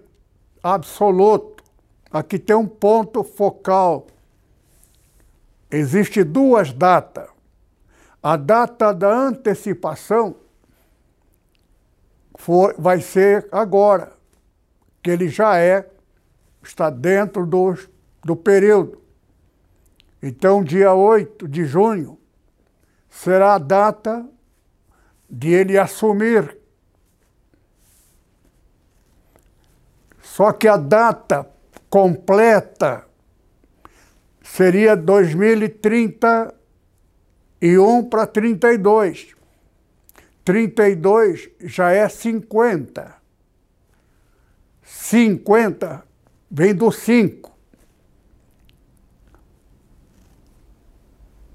absoluto. 0.61 1.63
Aqui 2.11 2.41
tem 2.41 2.57
um 2.57 2.67
ponto 2.67 3.23
focal. 3.23 4.09
Existem 5.71 6.25
duas 6.25 6.73
datas. 6.73 7.36
A 8.29 8.37
data 8.37 8.93
da 8.93 9.09
antecipação 9.09 10.35
foi, 12.37 12.75
vai 12.77 13.01
ser 13.01 13.47
agora, 13.53 14.15
que 15.01 15.13
ele 15.13 15.29
já 15.29 15.61
é, 15.61 15.89
está 16.61 16.91
dentro 16.91 17.47
do, 17.47 17.79
do 18.25 18.35
período. 18.35 19.01
Então, 20.21 20.65
dia 20.65 20.93
8 20.93 21.47
de 21.47 21.65
junho 21.67 22.19
será 23.09 23.55
a 23.55 23.59
data 23.59 24.29
de 25.31 25.53
ele 25.53 25.79
assumir. 25.79 26.59
Só 30.21 30.51
que 30.51 30.67
a 30.67 30.77
data 30.77 31.49
completa 31.89 33.07
seria 34.43 34.97
2030 34.97 36.56
e 37.61 37.79
1 37.79 38.05
para 38.05 38.27
32. 38.27 39.35
32 40.45 41.49
já 41.61 41.91
é 41.91 42.09
50. 42.09 43.15
50 44.83 46.05
vem 46.51 46.75
do 46.75 46.93
5. 46.93 47.53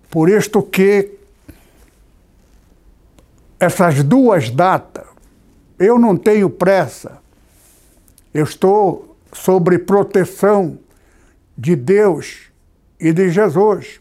Por 0.09 0.29
isto 0.29 0.61
que 0.61 1.17
essas 3.57 4.03
duas 4.03 4.49
datas, 4.49 5.07
eu 5.79 5.97
não 5.97 6.17
tenho 6.17 6.49
pressa, 6.49 7.21
eu 8.33 8.43
estou 8.43 9.15
sobre 9.31 9.79
proteção 9.79 10.77
de 11.57 11.75
Deus 11.75 12.51
e 12.99 13.13
de 13.13 13.29
Jesus. 13.29 14.00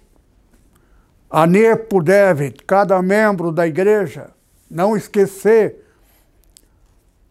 A 1.30 1.46
NEPO 1.46 2.02
deve, 2.02 2.50
cada 2.50 3.00
membro 3.00 3.52
da 3.52 3.66
igreja, 3.66 4.32
não 4.68 4.96
esquecer 4.96 5.86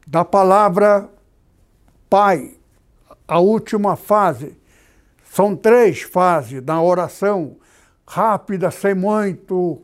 da 0.07 0.23
palavra 0.23 1.09
Pai, 2.09 2.57
a 3.27 3.39
última 3.39 3.95
fase. 3.95 4.57
São 5.31 5.55
três 5.55 6.01
fases 6.01 6.63
na 6.63 6.81
oração, 6.81 7.57
rápida, 8.07 8.71
sem 8.71 8.95
muito 8.95 9.83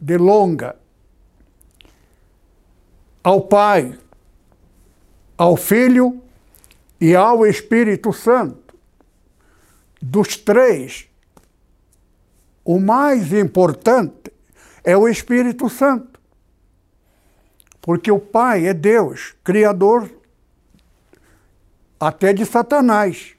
delonga. 0.00 0.76
Ao 3.22 3.42
Pai, 3.42 3.98
ao 5.36 5.56
Filho 5.56 6.22
e 6.98 7.14
ao 7.14 7.44
Espírito 7.44 8.12
Santo. 8.12 8.74
Dos 10.00 10.36
três, 10.36 11.10
o 12.64 12.80
mais 12.80 13.32
importante 13.32 14.32
é 14.82 14.96
o 14.96 15.06
Espírito 15.06 15.68
Santo. 15.68 16.20
Porque 17.82 18.10
o 18.10 18.18
Pai 18.18 18.66
é 18.66 18.72
Deus, 18.72 19.34
Criador 19.44 20.10
até 22.00 22.32
de 22.32 22.46
Satanás. 22.46 23.34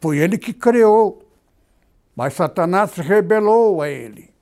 Foi 0.00 0.18
ele 0.18 0.36
que 0.36 0.52
criou. 0.52 1.22
Mas 2.14 2.34
Satanás 2.34 2.90
se 2.92 3.00
rebelou 3.00 3.80
a 3.80 3.88
ele. 3.88 4.32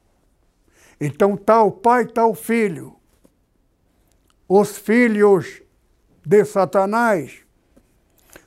Então 1.01 1.35
está 1.35 1.63
o 1.63 1.71
Pai, 1.71 2.03
está 2.03 2.27
o 2.27 2.35
Filho. 2.35 2.97
Os 4.49 4.77
filhos 4.77 5.63
de 6.25 6.45
Satanás 6.45 7.41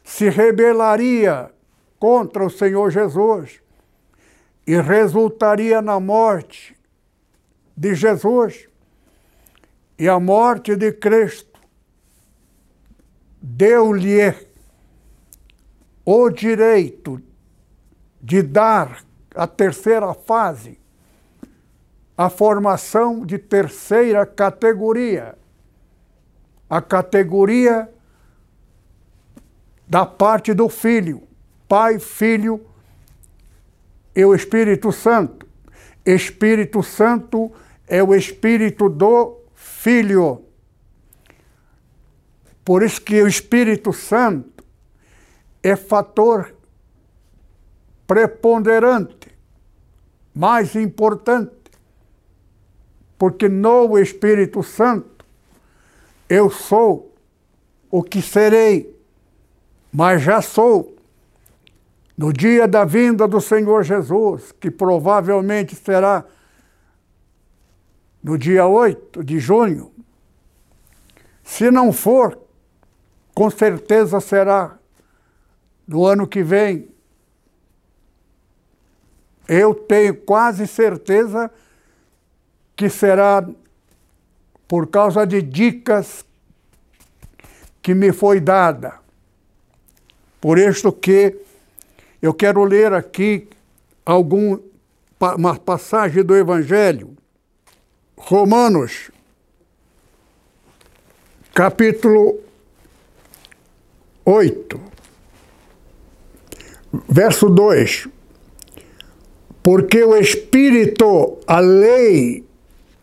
se 0.04 0.30
rebelaria 0.30 1.52
contra 2.00 2.46
o 2.46 2.50
Senhor 2.50 2.90
Jesus 2.90 3.62
e 4.68 4.82
resultaria 4.82 5.82
na 5.82 5.98
morte 5.98 6.78
de 7.76 7.96
Jesus 7.96 8.68
e 9.98 10.10
a 10.10 10.20
morte 10.20 10.76
de 10.76 10.92
Cristo. 10.92 11.58
Deu-lhe 13.42 14.36
o 16.04 16.30
direito 16.30 17.22
de 18.22 18.42
dar 18.42 19.06
a 19.34 19.48
terceira 19.48 20.14
fase, 20.14 20.78
a 22.18 22.30
formação 22.30 23.26
de 23.26 23.38
terceira 23.38 24.26
categoria, 24.26 25.38
a 26.70 26.82
categoria 26.82 27.90
da 29.88 30.06
parte 30.06 30.54
do 30.54 30.68
Filho, 30.68 31.26
Pai, 31.70 32.00
Filho 32.00 32.66
e 34.18 34.26
o 34.26 34.34
Espírito 34.34 34.92
Santo. 34.92 35.46
Espírito 36.04 36.82
Santo 36.82 37.52
é 37.88 38.02
o 38.02 38.16
Espírito 38.16 38.90
do 38.90 39.38
Filho. 39.54 40.44
Por 42.66 42.82
isso 42.82 43.00
que 43.00 43.22
o 43.22 43.28
Espírito 43.28 43.94
Santo 43.94 44.64
é 45.62 45.76
fator 45.76 46.52
preponderante, 48.08 49.32
mais 50.34 50.76
importante, 50.76 51.52
porque 53.20 53.48
no 53.48 54.00
Espírito 54.00 54.64
Santo 54.64 55.24
eu 56.28 56.50
sou 56.50 57.14
o 57.92 58.02
que 58.02 58.24
serei, 58.24 59.00
mas 59.94 60.24
já 60.24 60.42
sou. 60.42 60.97
No 62.18 62.34
dia 62.34 62.68
da 62.68 62.84
vinda 62.84 63.28
do 63.28 63.40
Senhor 63.40 63.84
Jesus, 63.84 64.52
que 64.54 64.72
provavelmente 64.72 65.76
será 65.76 66.26
no 68.24 68.38
dia 68.38 68.66
8 68.66 69.24
de 69.24 69.40
junho, 69.40 69.94
se 71.44 71.70
não 71.70 71.94
for, 71.94 72.38
com 73.36 73.52
certeza 73.52 74.20
será 74.20 74.80
no 75.88 76.06
ano 76.06 76.28
que 76.28 76.42
vem. 76.42 76.90
Eu 79.48 79.76
tenho 79.76 80.16
quase 80.16 80.66
certeza 80.66 81.52
que 82.76 82.90
será 82.90 83.48
por 84.68 84.88
causa 84.88 85.26
de 85.26 85.42
dicas 85.42 86.26
que 87.82 87.94
me 87.94 88.12
foi 88.12 88.42
dada. 88.42 89.00
Por 90.42 90.58
isto 90.58 90.92
que 90.92 91.47
eu 92.22 92.34
quero 92.34 92.64
ler 92.64 92.94
aqui 92.94 93.48
algum, 94.06 94.58
uma 95.20 95.56
passagem 95.56 96.24
do 96.24 96.36
Evangelho. 96.36 97.16
Romanos, 98.18 99.12
capítulo 101.54 102.40
8, 104.26 104.82
verso 107.08 107.50
2. 107.50 108.08
Porque 109.62 110.04
o 110.04 110.16
Espírito, 110.16 111.38
a 111.46 111.60
lei 111.60 112.44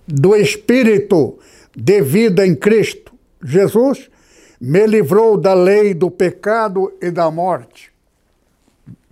do 0.06 0.34
Espírito 0.34 1.38
de 1.76 2.00
vida 2.00 2.46
em 2.46 2.56
Cristo 2.56 3.12
Jesus, 3.44 4.10
me 4.60 4.86
livrou 4.86 5.36
da 5.36 5.54
lei 5.54 5.94
do 5.94 6.10
pecado 6.10 6.92
e 7.00 7.10
da 7.10 7.30
morte. 7.30 7.93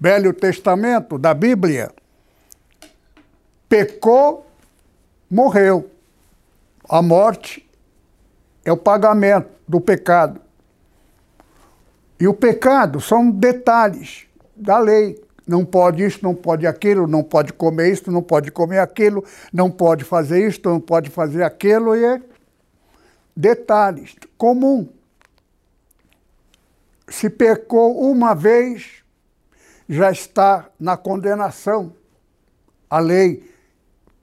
Velho 0.02 0.32
Testamento, 0.32 1.16
da 1.16 1.32
Bíblia. 1.32 1.92
Pecou, 3.68 4.44
morreu. 5.30 5.88
A 6.88 7.00
morte 7.00 7.64
é 8.64 8.72
o 8.72 8.76
pagamento 8.76 9.48
do 9.68 9.80
pecado. 9.80 10.40
E 12.18 12.26
o 12.26 12.34
pecado 12.34 13.00
são 13.00 13.30
detalhes 13.30 14.26
da 14.56 14.76
lei. 14.80 15.24
Não 15.46 15.64
pode 15.64 16.04
isso, 16.04 16.18
não 16.20 16.34
pode 16.34 16.66
aquilo, 16.66 17.06
não 17.06 17.22
pode 17.22 17.52
comer 17.52 17.92
isso, 17.92 18.10
não 18.10 18.24
pode 18.24 18.50
comer 18.50 18.80
aquilo, 18.80 19.24
não 19.52 19.70
pode 19.70 20.02
fazer 20.02 20.48
isso, 20.48 20.58
não 20.64 20.80
pode 20.80 21.10
fazer 21.10 21.44
aquilo, 21.44 21.94
e 21.94 22.04
é 22.04 22.20
detalhes 23.36 24.16
comum. 24.36 24.88
Se 27.06 27.30
pecou 27.30 28.00
uma 28.10 28.34
vez, 28.34 29.01
já 29.92 30.10
está 30.10 30.70
na 30.80 30.96
condenação. 30.96 31.92
A 32.88 32.98
lei, 32.98 33.46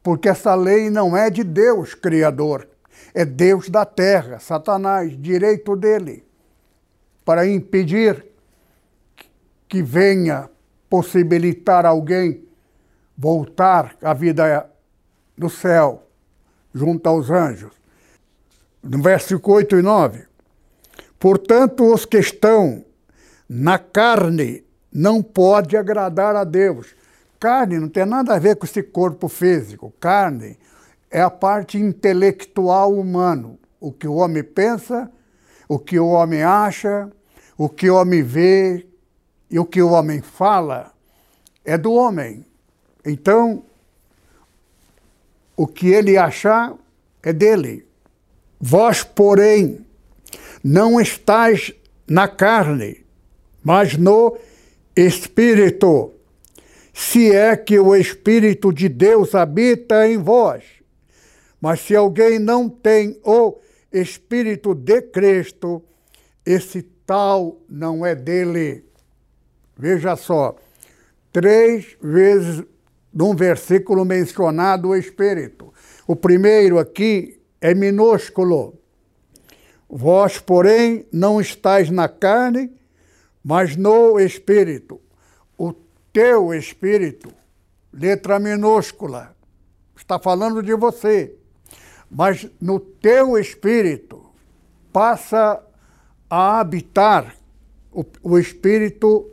porque 0.02 0.30
essa 0.30 0.56
lei 0.56 0.90
não 0.90 1.16
é 1.16 1.30
de 1.30 1.44
Deus, 1.44 1.94
Criador, 1.94 2.68
é 3.14 3.24
Deus 3.24 3.70
da 3.70 3.86
terra, 3.86 4.40
Satanás, 4.40 5.16
direito 5.16 5.76
dele 5.76 6.26
para 7.24 7.48
impedir 7.48 8.26
que 9.68 9.84
venha 9.84 10.50
possibilitar 10.90 11.86
alguém 11.86 12.44
voltar 13.16 13.96
à 14.02 14.16
vida 14.16 14.68
do 15.38 15.48
céu, 15.48 16.08
junto 16.74 17.08
aos 17.08 17.30
anjos. 17.30 17.72
No 18.82 19.00
versículo 19.04 19.58
8 19.58 19.78
e 19.78 19.82
9. 19.84 20.26
Portanto, 21.20 21.94
os 21.94 22.04
que 22.04 22.18
estão 22.18 22.84
na 23.48 23.78
carne 23.78 24.64
não 24.92 25.22
pode 25.22 25.78
agradar 25.78 26.36
a 26.36 26.44
Deus. 26.44 26.96
Carne 27.40 27.80
não 27.80 27.88
tem 27.88 28.06
nada 28.06 28.36
a 28.36 28.40
ver 28.40 28.56
com 28.56 28.66
esse 28.66 28.84
corpo 28.84 29.28
físico. 29.28 29.94
Carne 30.00 30.58
é 31.10 31.22
a 31.22 31.30
parte 31.30 31.78
intelectual 31.78 32.94
humano. 32.94 33.58
O 33.80 33.92
que 33.92 34.08
o 34.08 34.16
homem 34.16 34.44
pensa, 34.44 35.10
o 35.68 35.80
que 35.80 36.00
o 36.00 36.08
homem 36.08 36.44
acha, 36.44 37.10
o 37.58 37.70
que 37.70 37.90
o 37.90 37.96
homem 37.96 38.22
vê 38.24 38.86
e 39.50 39.58
o 39.58 39.66
que 39.66 39.82
o 39.82 39.92
homem 39.92 40.22
fala 40.22 40.92
é 41.64 41.78
do 41.78 41.94
homem. 41.94 42.46
Então, 43.06 43.64
o 45.56 45.66
que 45.66 45.88
ele 45.88 46.18
achar 46.18 46.74
é 47.24 47.32
dele. 47.32 47.88
Vós, 48.60 49.04
porém, 49.04 49.86
não 50.64 51.00
estáis 51.00 51.74
na 52.08 52.28
carne, 52.28 53.06
mas 53.64 53.96
no 53.96 54.38
Espírito, 55.00 56.14
se 56.94 57.34
é 57.34 57.56
que 57.56 57.80
o 57.80 57.96
Espírito 57.96 58.74
de 58.74 58.90
Deus 58.90 59.34
habita 59.34 60.08
em 60.08 60.18
vós. 60.18 60.64
Mas 61.62 61.80
se 61.82 61.96
alguém 61.96 62.40
não 62.40 62.68
tem 62.68 63.20
o 63.24 63.58
Espírito 63.92 64.76
de 64.76 65.02
Cristo, 65.02 65.82
esse 66.46 66.82
tal 67.06 67.62
não 67.70 68.06
é 68.06 68.14
dele. 68.14 68.84
Veja 69.78 70.16
só, 70.16 70.56
três 71.32 71.96
vezes 72.02 72.64
num 73.14 73.36
versículo 73.36 74.04
mencionado 74.04 74.90
o 74.90 74.96
Espírito. 74.96 75.74
O 76.06 76.16
primeiro 76.16 76.78
aqui 76.78 77.42
é 77.62 77.74
minúsculo. 77.74 78.78
Vós, 79.90 80.38
porém, 80.38 81.06
não 81.12 81.42
estáis 81.42 81.90
na 81.90 82.08
carne, 82.08 82.72
mas 83.44 83.76
no 83.76 84.20
Espírito. 84.20 85.00
O 85.58 85.74
teu 86.14 86.54
Espírito, 86.54 87.32
letra 87.92 88.40
minúscula, 88.40 89.36
está 89.96 90.20
falando 90.20 90.62
de 90.62 90.74
você. 90.76 91.36
Mas 92.10 92.50
no 92.60 92.80
teu 92.80 93.38
Espírito 93.38 94.26
passa 94.92 95.62
a 96.30 96.60
habitar 96.60 97.36
o, 97.92 98.04
o 98.24 98.38
Espírito, 98.38 99.30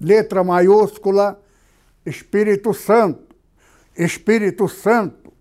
letra 0.00 0.44
maiúscula, 0.44 1.40
Espírito 2.04 2.72
Santo. 2.72 3.34
Espírito 3.96 4.68
Santo. 4.68 5.32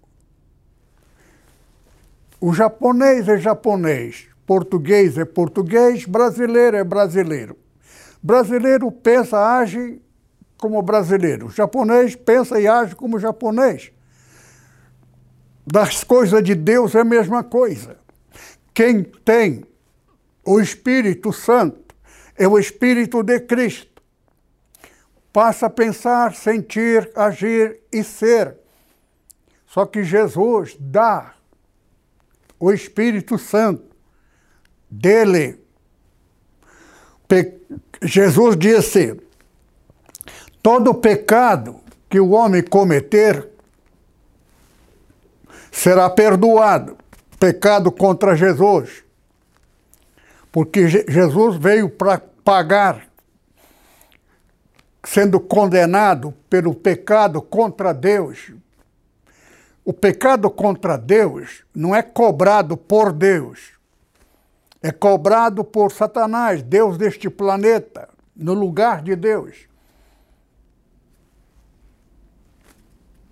O 2.40 2.54
japonês 2.54 3.28
é 3.28 3.38
japonês, 3.38 4.28
português 4.46 5.18
é 5.18 5.26
português, 5.26 6.06
brasileiro 6.06 6.78
é 6.78 6.84
brasileiro. 6.84 7.56
Brasileiro 8.22 8.92
pensa, 8.92 9.38
age 9.60 10.02
como 10.58 10.82
brasileiro. 10.82 11.50
Japonês 11.50 12.16
pensa 12.16 12.60
e 12.60 12.68
age 12.68 12.96
como 12.96 13.20
japonês. 13.20 13.92
Das 15.66 16.04
coisas 16.04 16.42
de 16.44 16.56
Deus 16.56 16.96
é 16.96 17.02
a 17.02 17.06
mesma 17.06 17.44
coisa. 17.44 17.98
Quem 18.74 19.04
tem 19.04 19.66
o 20.46 20.60
Espírito 20.60 21.34
Santo 21.34 21.96
é 22.36 22.48
o 22.48 22.58
Espírito 22.58 23.22
de 23.22 23.40
Cristo. 23.42 24.02
Passa 25.34 25.66
a 25.66 25.70
pensar, 25.70 26.34
sentir, 26.34 27.12
agir 27.16 27.80
e 27.92 28.04
ser. 28.04 28.56
Só 29.68 29.86
que 29.86 30.04
Jesus 30.04 30.76
dá 30.80 31.36
o 32.60 32.72
Espírito 32.72 33.38
Santo 33.38 33.96
dele. 34.90 35.67
Jesus 38.02 38.56
disse: 38.58 39.20
todo 40.62 40.94
pecado 40.94 41.80
que 42.10 42.20
o 42.20 42.32
homem 42.32 42.62
cometer, 42.62 43.50
será 45.72 46.10
perdoado. 46.10 46.98
Pecado 47.40 47.92
contra 47.92 48.36
Jesus. 48.36 49.04
Porque 50.52 50.88
Jesus 50.88 51.58
veio 51.58 51.90
para 51.90 52.20
pagar, 52.44 53.08
sendo 55.04 55.40
condenado 55.40 56.34
pelo 56.50 56.74
pecado 56.74 57.42
contra 57.42 57.94
Deus. 57.94 58.52
O 59.86 59.94
pecado 59.94 60.50
contra 60.50 60.98
Deus 60.98 61.64
não 61.74 61.96
é 61.96 62.02
cobrado 62.02 62.76
por 62.76 63.14
Deus, 63.14 63.77
é 64.88 64.92
cobrado 64.94 65.66
por 65.66 65.92
Satanás, 65.92 66.64
Deus 66.64 66.98
deste 66.98 67.30
planeta, 67.30 68.08
no 68.34 68.54
lugar 68.54 69.02
de 69.02 69.18
Deus. 69.18 69.68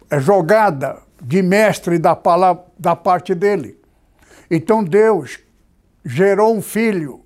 É 0.09 0.19
jogada 0.19 1.01
de 1.21 1.41
mestre 1.41 1.97
da, 1.97 2.13
palavra, 2.13 2.65
da 2.77 2.93
parte 2.93 3.33
dele. 3.33 3.81
Então 4.51 4.83
Deus 4.83 5.39
gerou 6.03 6.53
um 6.53 6.61
filho, 6.61 7.23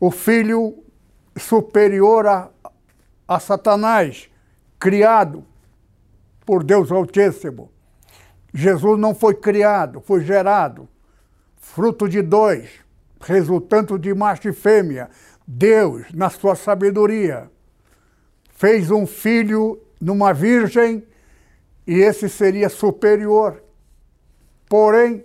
o 0.00 0.10
filho 0.10 0.82
superior 1.36 2.26
a, 2.26 2.50
a 3.28 3.38
Satanás, 3.38 4.30
criado 4.78 5.44
por 6.46 6.64
Deus 6.64 6.90
Altíssimo. 6.90 7.70
Jesus 8.54 8.98
não 8.98 9.14
foi 9.14 9.34
criado, 9.34 10.00
foi 10.00 10.24
gerado, 10.24 10.88
fruto 11.58 12.08
de 12.08 12.22
dois, 12.22 12.87
resultante 13.20 13.98
de 13.98 14.14
macho 14.14 14.48
e 14.48 14.52
fêmea. 14.52 15.10
Deus, 15.46 16.06
na 16.12 16.30
sua 16.30 16.54
sabedoria, 16.54 17.50
fez 18.50 18.90
um 18.90 19.06
filho 19.06 19.80
numa 20.00 20.32
virgem 20.32 21.04
e 21.86 21.94
esse 22.00 22.28
seria 22.28 22.68
superior. 22.68 23.62
Porém, 24.68 25.24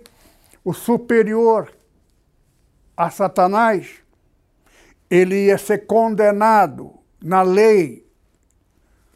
o 0.64 0.72
superior 0.72 1.70
a 2.96 3.10
Satanás, 3.10 3.96
ele 5.10 5.46
ia 5.46 5.58
ser 5.58 5.86
condenado 5.86 6.92
na 7.22 7.42
lei 7.42 8.06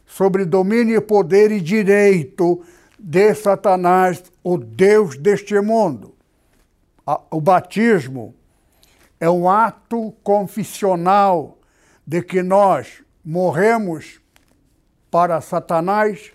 sobre 0.05 0.45
domínio, 0.45 1.01
poder 1.01 1.51
e 1.51 1.61
direito 1.61 2.61
de 2.99 3.33
Satanás, 3.33 4.23
o 4.43 4.57
Deus 4.57 5.17
deste 5.17 5.59
mundo. 5.61 6.15
O 7.31 7.39
batismo 7.39 8.35
é 9.19 9.29
um 9.29 9.49
ato 9.49 10.13
confissional 10.23 11.57
de 12.05 12.21
que 12.21 12.41
nós 12.41 13.03
morremos 13.23 14.19
para 15.11 15.41
Satanás 15.41 16.31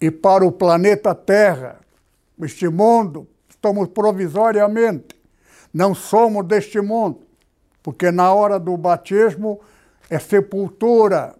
e 0.00 0.10
para 0.10 0.44
o 0.44 0.52
planeta 0.52 1.14
Terra. 1.14 1.80
Este 2.40 2.68
mundo, 2.68 3.28
estamos 3.48 3.88
provisoriamente, 3.88 5.14
não 5.74 5.94
somos 5.94 6.46
deste 6.46 6.80
mundo, 6.80 7.20
porque 7.82 8.10
na 8.10 8.32
hora 8.32 8.58
do 8.58 8.76
batismo 8.76 9.60
é 10.08 10.18
sepultura. 10.18 11.34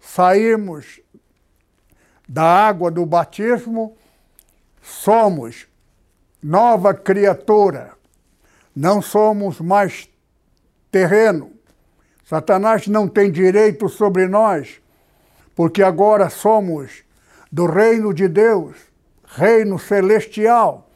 Saímos 0.00 1.00
da 2.28 2.44
água 2.44 2.90
do 2.90 3.06
batismo, 3.06 3.96
somos 4.82 5.66
nova 6.42 6.92
criatura. 6.92 7.92
Não 8.76 9.00
somos 9.00 9.58
mais 9.58 10.06
terreno. 10.90 11.50
Satanás 12.22 12.86
não 12.86 13.08
tem 13.08 13.30
direito 13.30 13.88
sobre 13.88 14.28
nós, 14.28 14.82
porque 15.54 15.82
agora 15.82 16.28
somos 16.28 17.02
do 17.50 17.64
reino 17.64 18.12
de 18.12 18.28
Deus, 18.28 18.76
reino 19.24 19.78
celestial. 19.78 20.90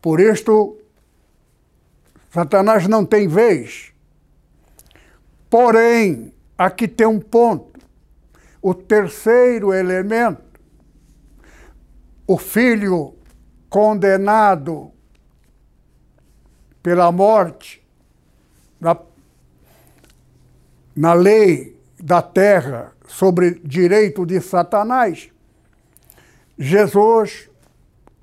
Por 0.00 0.18
isto, 0.18 0.78
Satanás 2.30 2.88
não 2.88 3.04
tem 3.04 3.28
vez. 3.28 3.92
Porém, 5.50 6.32
aqui 6.56 6.88
tem 6.88 7.06
um 7.06 7.20
ponto. 7.20 7.78
O 8.62 8.72
terceiro 8.72 9.74
elemento, 9.74 10.42
o 12.26 12.38
filho 12.38 13.14
condenado 13.68 14.92
pela 16.82 17.10
morte 17.12 17.82
na, 18.80 18.96
na 20.96 21.12
lei 21.12 21.78
da 21.98 22.22
terra 22.22 22.92
sobre 23.06 23.60
direito 23.64 24.24
de 24.24 24.40
Satanás, 24.40 25.30
Jesus 26.58 27.50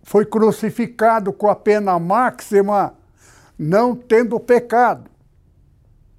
foi 0.03 0.25
crucificado 0.25 1.33
com 1.33 1.49
a 1.49 1.55
pena 1.55 1.99
máxima, 1.99 2.95
não 3.57 3.95
tendo 3.95 4.39
pecado. 4.39 5.09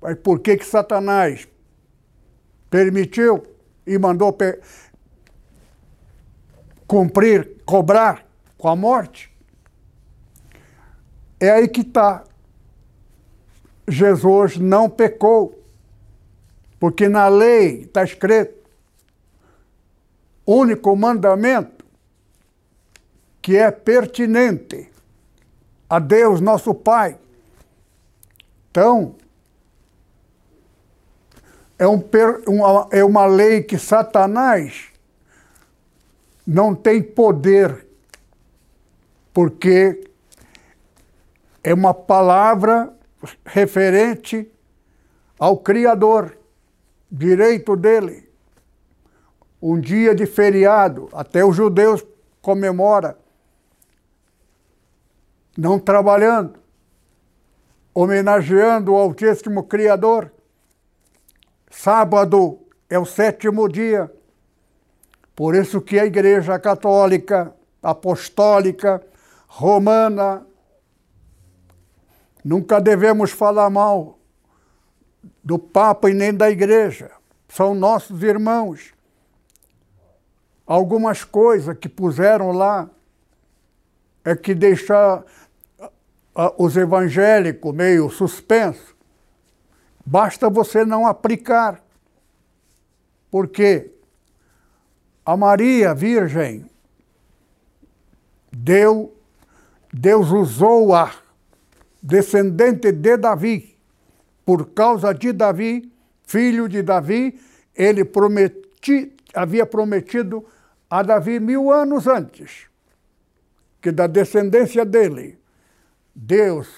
Mas 0.01 0.17
por 0.19 0.41
que, 0.41 0.57
que 0.57 0.65
Satanás 0.65 1.49
permitiu 2.69 3.43
e 3.87 3.99
mandou 3.99 4.37
cumprir, 6.87 7.63
cobrar 7.65 8.27
com 8.57 8.69
a 8.69 8.77
morte? 8.77 9.33
É 11.41 11.51
aí 11.51 11.69
que 11.69 11.81
está. 11.81 12.25
Jesus 13.89 14.57
não 14.57 14.89
pecou, 14.89 15.59
porque 16.79 17.09
na 17.09 17.29
lei 17.29 17.83
está 17.83 18.05
escrito 18.05 18.59
único 20.47 20.97
mandamento 20.97 21.85
que 23.43 23.57
é 23.57 23.71
pertinente 23.71 24.91
a 25.89 25.99
Deus, 25.99 26.41
nosso 26.41 26.75
Pai. 26.75 27.19
Então, 28.71 29.15
é, 31.79 31.87
um, 31.87 32.03
uma, 32.47 32.89
é 32.91 33.05
uma 33.05 33.27
lei 33.27 33.63
que 33.63 33.79
Satanás 33.79 34.89
não 36.47 36.75
tem 36.75 37.03
poder, 37.03 37.87
porque 39.33 40.09
é 41.63 41.75
uma 41.75 41.93
palavra 41.93 42.93
referente 43.45 44.51
ao 45.39 45.59
Criador, 45.59 46.37
direito 47.11 47.77
dele 47.77 48.29
um 49.61 49.79
dia 49.79 50.15
de 50.15 50.25
feriado, 50.25 51.09
até 51.13 51.45
os 51.45 51.55
judeus 51.55 52.05
comemora, 52.41 53.19
não 55.57 55.79
trabalhando, 55.79 56.61
homenageando 57.93 58.93
o 58.93 58.97
Altíssimo 58.97 59.65
Criador. 59.65 60.33
Sábado 61.71 62.61
é 62.89 62.99
o 62.99 63.05
sétimo 63.05 63.69
dia. 63.69 64.13
Por 65.35 65.55
isso 65.55 65.81
que 65.81 65.99
a 65.99 66.07
Igreja 66.07 66.59
Católica, 66.59 67.53
Apostólica, 67.83 69.05
Romana, 69.49 70.47
nunca 72.45 72.81
devemos 72.81 73.31
falar 73.31 73.71
mal 73.71 74.19
do 75.43 75.59
Papa 75.59 76.11
e 76.11 76.15
nem 76.15 76.33
da 76.33 76.51
Igreja. 76.51 77.11
São 77.49 77.75
nossos 77.75 78.23
irmãos 78.23 78.93
algumas 80.69 81.25
coisas 81.25 81.77
que 81.79 81.89
puseram 81.89 82.53
lá 82.53 82.91
é 84.23 84.37
que 84.37 84.55
deixa 84.55 85.25
os 86.59 86.77
evangélicos 86.77 87.75
meio 87.75 88.11
suspenso. 88.11 88.95
Basta 90.05 90.51
você 90.51 90.85
não 90.85 91.07
aplicar. 91.07 91.83
Porque 93.31 93.91
a 95.25 95.37
Maria 95.37 95.95
Virgem 95.95 96.67
deu, 98.53 99.15
Deus 99.93 100.31
usou-a, 100.31 101.13
descendente 102.03 102.93
de 102.93 103.17
Davi, 103.17 103.77
por 104.45 104.71
causa 104.71 105.13
de 105.13 105.33
Davi, 105.33 105.93
filho 106.25 106.69
de 106.69 106.83
Davi, 106.83 107.39
ele 107.75 108.05
prometi, 108.05 109.13
havia 109.35 109.67
prometido 109.67 110.45
a 110.89 111.03
Davi 111.03 111.39
mil 111.39 111.71
anos 111.71 112.07
antes, 112.07 112.67
que 113.81 113.93
da 113.93 114.07
descendência 114.07 114.85
dele, 114.85 115.39
Deus 116.15 116.69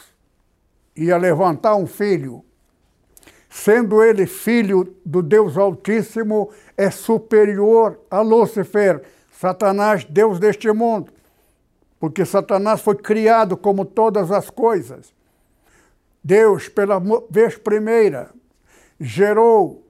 ia 0.96 1.16
levantar 1.16 1.76
um 1.76 1.86
filho. 1.86 2.44
Sendo 3.48 4.02
ele 4.02 4.26
filho 4.26 4.96
do 5.04 5.22
Deus 5.22 5.56
Altíssimo, 5.56 6.50
é 6.76 6.90
superior 6.90 7.98
a 8.10 8.20
Lúcifer, 8.20 9.02
Satanás, 9.32 10.04
Deus 10.04 10.38
deste 10.38 10.70
mundo. 10.70 11.12
Porque 12.00 12.24
Satanás 12.24 12.80
foi 12.80 12.96
criado 12.96 13.56
como 13.56 13.84
todas 13.84 14.32
as 14.32 14.48
coisas. 14.50 15.12
Deus, 16.24 16.68
pela 16.68 17.00
vez 17.30 17.56
primeira, 17.56 18.30
gerou 18.98 19.86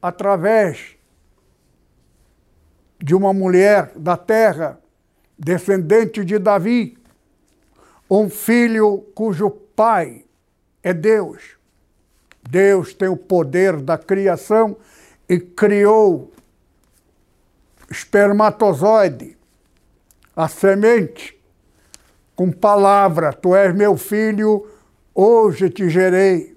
através 0.00 0.96
de 2.98 3.14
uma 3.14 3.32
mulher 3.32 3.92
da 3.96 4.16
terra, 4.16 4.80
descendente 5.38 6.24
de 6.24 6.38
Davi, 6.38 6.96
um 8.10 8.28
filho 8.30 8.98
cujo 9.14 9.50
pai 9.50 10.24
é 10.82 10.92
Deus. 10.94 11.56
Deus 12.48 12.94
tem 12.94 13.08
o 13.08 13.16
poder 13.16 13.80
da 13.80 13.96
criação 13.96 14.76
e 15.28 15.38
criou 15.38 16.32
espermatozoide, 17.90 19.36
a 20.34 20.48
semente, 20.48 21.38
com 22.34 22.50
palavra: 22.50 23.32
Tu 23.32 23.54
és 23.54 23.74
meu 23.74 23.96
filho, 23.96 24.66
hoje 25.14 25.70
te 25.70 25.88
gerei. 25.88 26.56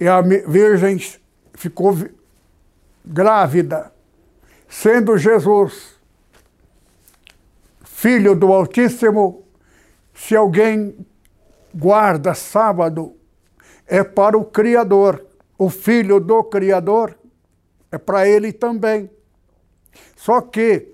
E 0.00 0.08
a 0.08 0.20
Virgem 0.20 0.98
ficou 1.54 1.96
grávida, 3.04 3.92
sendo 4.68 5.16
Jesus 5.16 5.92
filho 8.02 8.34
do 8.34 8.52
Altíssimo. 8.52 9.44
Se 10.12 10.34
alguém 10.34 11.06
guarda 11.72 12.34
sábado, 12.34 13.14
é 13.86 14.02
para 14.02 14.36
o 14.36 14.44
Criador, 14.44 15.24
o 15.56 15.70
filho 15.70 16.18
do 16.18 16.42
Criador, 16.42 17.16
é 17.92 17.98
para 17.98 18.26
ele 18.26 18.52
também. 18.52 19.08
Só 20.16 20.40
que 20.40 20.91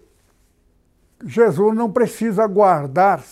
Jesus 1.24 1.74
não 1.74 1.90
precisa 1.90 2.46
guardar. 2.46 3.22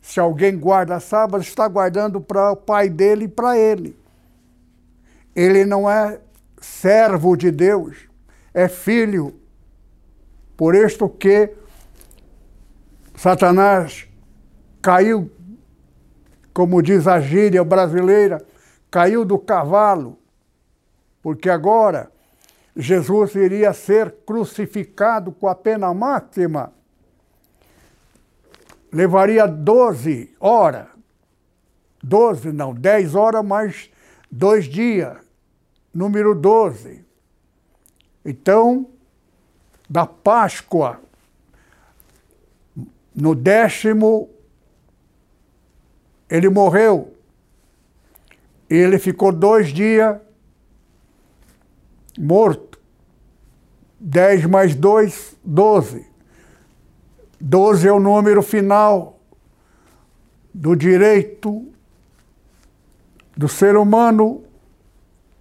Se 0.00 0.20
alguém 0.20 0.56
guarda 0.56 1.00
sábado, 1.00 1.42
está 1.42 1.66
guardando 1.66 2.20
para 2.20 2.52
o 2.52 2.56
pai 2.56 2.88
dele 2.88 3.24
e 3.24 3.28
para 3.28 3.58
ele. 3.58 3.98
Ele 5.34 5.64
não 5.64 5.90
é 5.90 6.20
servo 6.60 7.36
de 7.36 7.50
Deus, 7.50 8.08
é 8.54 8.68
filho. 8.68 9.34
Por 10.56 10.74
isto 10.74 11.08
que 11.08 11.52
Satanás 13.16 14.08
caiu, 14.80 15.30
como 16.54 16.82
diz 16.82 17.06
a 17.06 17.20
gíria 17.20 17.64
brasileira, 17.64 18.44
caiu 18.90 19.24
do 19.24 19.38
cavalo, 19.38 20.18
porque 21.20 21.50
agora 21.50 22.10
Jesus 22.76 23.34
iria 23.34 23.72
ser 23.72 24.14
crucificado 24.26 25.32
com 25.32 25.48
a 25.48 25.54
pena 25.54 25.92
máxima. 25.92 26.75
Levaria 28.92 29.46
12 29.46 30.34
horas. 30.40 30.86
12 32.02 32.52
não, 32.52 32.74
10 32.74 33.14
horas 33.14 33.44
mais 33.44 33.90
dois 34.30 34.66
dias. 34.66 35.18
Número 35.92 36.34
12. 36.34 37.04
Então, 38.24 38.90
da 39.88 40.06
Páscoa, 40.06 41.00
no 43.14 43.34
décimo, 43.34 44.28
ele 46.28 46.48
morreu. 46.48 47.14
Ele 48.68 48.98
ficou 48.98 49.32
dois 49.32 49.68
dias 49.68 50.18
morto. 52.18 52.78
10 53.98 54.46
mais 54.46 54.74
2, 54.74 55.36
12. 55.44 56.06
12 57.40 57.88
é 57.88 57.92
o 57.92 58.00
número 58.00 58.42
final 58.42 59.18
do 60.52 60.74
direito 60.74 61.66
do 63.36 63.48
ser 63.48 63.76
humano 63.76 64.42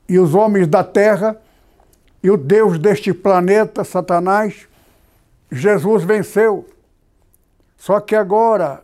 e 0.08 0.20
os 0.20 0.36
homens 0.36 0.68
da 0.68 0.84
terra 0.84 1.42
e 2.22 2.30
o 2.30 2.36
Deus 2.36 2.78
deste 2.78 3.14
planeta, 3.14 3.84
Satanás. 3.84 4.68
Jesus 5.50 6.04
venceu. 6.04 6.68
Só 7.78 8.00
que 8.00 8.16
agora, 8.16 8.84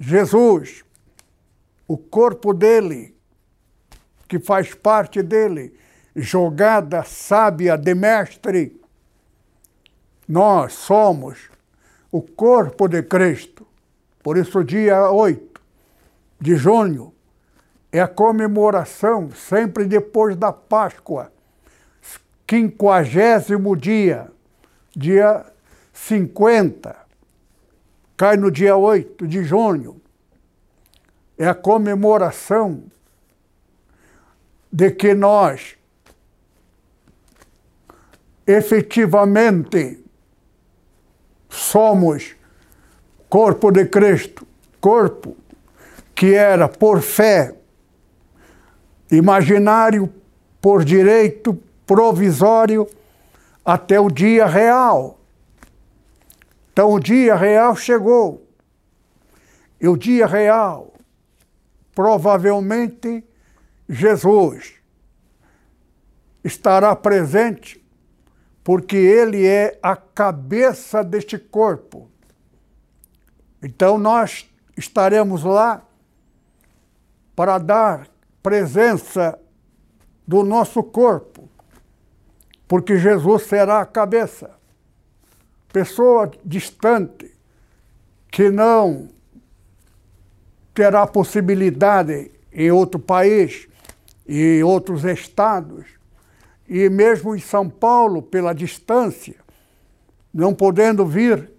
Jesus, 0.00 0.84
o 1.86 1.96
corpo 1.96 2.52
dele, 2.52 3.14
que 4.26 4.38
faz 4.38 4.74
parte 4.74 5.22
dele, 5.22 5.78
jogada 6.14 7.04
sábia 7.04 7.76
de 7.76 7.94
mestre. 7.94 8.80
Nós 10.26 10.72
somos 10.72 11.50
o 12.16 12.22
corpo 12.22 12.88
de 12.88 13.02
Cristo. 13.02 13.66
Por 14.22 14.36
isso, 14.36 14.64
dia 14.64 15.10
8 15.10 15.60
de 16.40 16.56
junho 16.56 17.12
é 17.92 18.00
a 18.00 18.08
comemoração, 18.08 19.30
sempre 19.30 19.84
depois 19.84 20.36
da 20.36 20.52
Páscoa, 20.52 21.32
quinquagésimo 22.46 23.76
dia, 23.76 24.30
dia 24.94 25.44
50, 25.92 26.96
cai 28.16 28.36
no 28.36 28.50
dia 28.50 28.76
8 28.76 29.26
de 29.26 29.44
junho. 29.44 30.00
É 31.38 31.46
a 31.46 31.54
comemoração 31.54 32.84
de 34.72 34.90
que 34.90 35.14
nós 35.14 35.76
efetivamente 38.46 40.05
somos 41.56 42.34
corpo 43.28 43.70
de 43.70 43.86
Cristo, 43.86 44.46
corpo 44.80 45.36
que 46.14 46.34
era 46.34 46.68
por 46.68 47.02
fé, 47.02 47.54
imaginário, 49.10 50.12
por 50.60 50.84
direito, 50.84 51.60
provisório, 51.86 52.88
até 53.64 54.00
o 54.00 54.08
dia 54.08 54.46
real. 54.46 55.18
Então 56.72 56.92
o 56.92 57.00
dia 57.00 57.34
real 57.34 57.76
chegou. 57.76 58.46
E 59.80 59.88
o 59.88 59.96
dia 59.96 60.26
real, 60.26 60.94
provavelmente, 61.94 63.22
Jesus 63.88 64.74
estará 66.42 66.94
presente 66.96 67.84
porque 68.66 68.96
ele 68.96 69.46
é 69.46 69.78
a 69.80 69.94
cabeça 69.94 71.04
deste 71.04 71.38
corpo. 71.38 72.10
Então 73.62 73.96
nós 73.96 74.52
estaremos 74.76 75.44
lá 75.44 75.86
para 77.36 77.58
dar 77.58 78.08
presença 78.42 79.38
do 80.26 80.42
nosso 80.42 80.82
corpo, 80.82 81.48
porque 82.66 82.98
Jesus 82.98 83.44
será 83.44 83.80
a 83.82 83.86
cabeça. 83.86 84.50
Pessoa 85.72 86.28
distante 86.44 87.32
que 88.28 88.50
não 88.50 89.08
terá 90.74 91.06
possibilidade 91.06 92.32
em 92.52 92.72
outro 92.72 92.98
país, 92.98 93.68
em 94.26 94.60
outros 94.64 95.04
estados, 95.04 95.86
e 96.68 96.88
mesmo 96.88 97.34
em 97.34 97.40
São 97.40 97.68
Paulo, 97.68 98.22
pela 98.22 98.52
distância, 98.52 99.36
não 100.32 100.54
podendo 100.54 101.06
vir, 101.06 101.50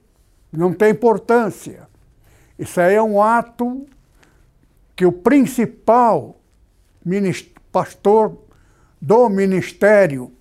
não 0.51 0.73
tem 0.73 0.91
importância. 0.91 1.87
Isso 2.57 2.79
aí 2.79 2.95
é 2.95 3.01
um 3.01 3.21
ato 3.21 3.85
que 4.95 5.05
o 5.05 5.11
principal 5.11 6.39
pastor 7.71 8.37
do 9.01 9.29
ministério 9.29 10.31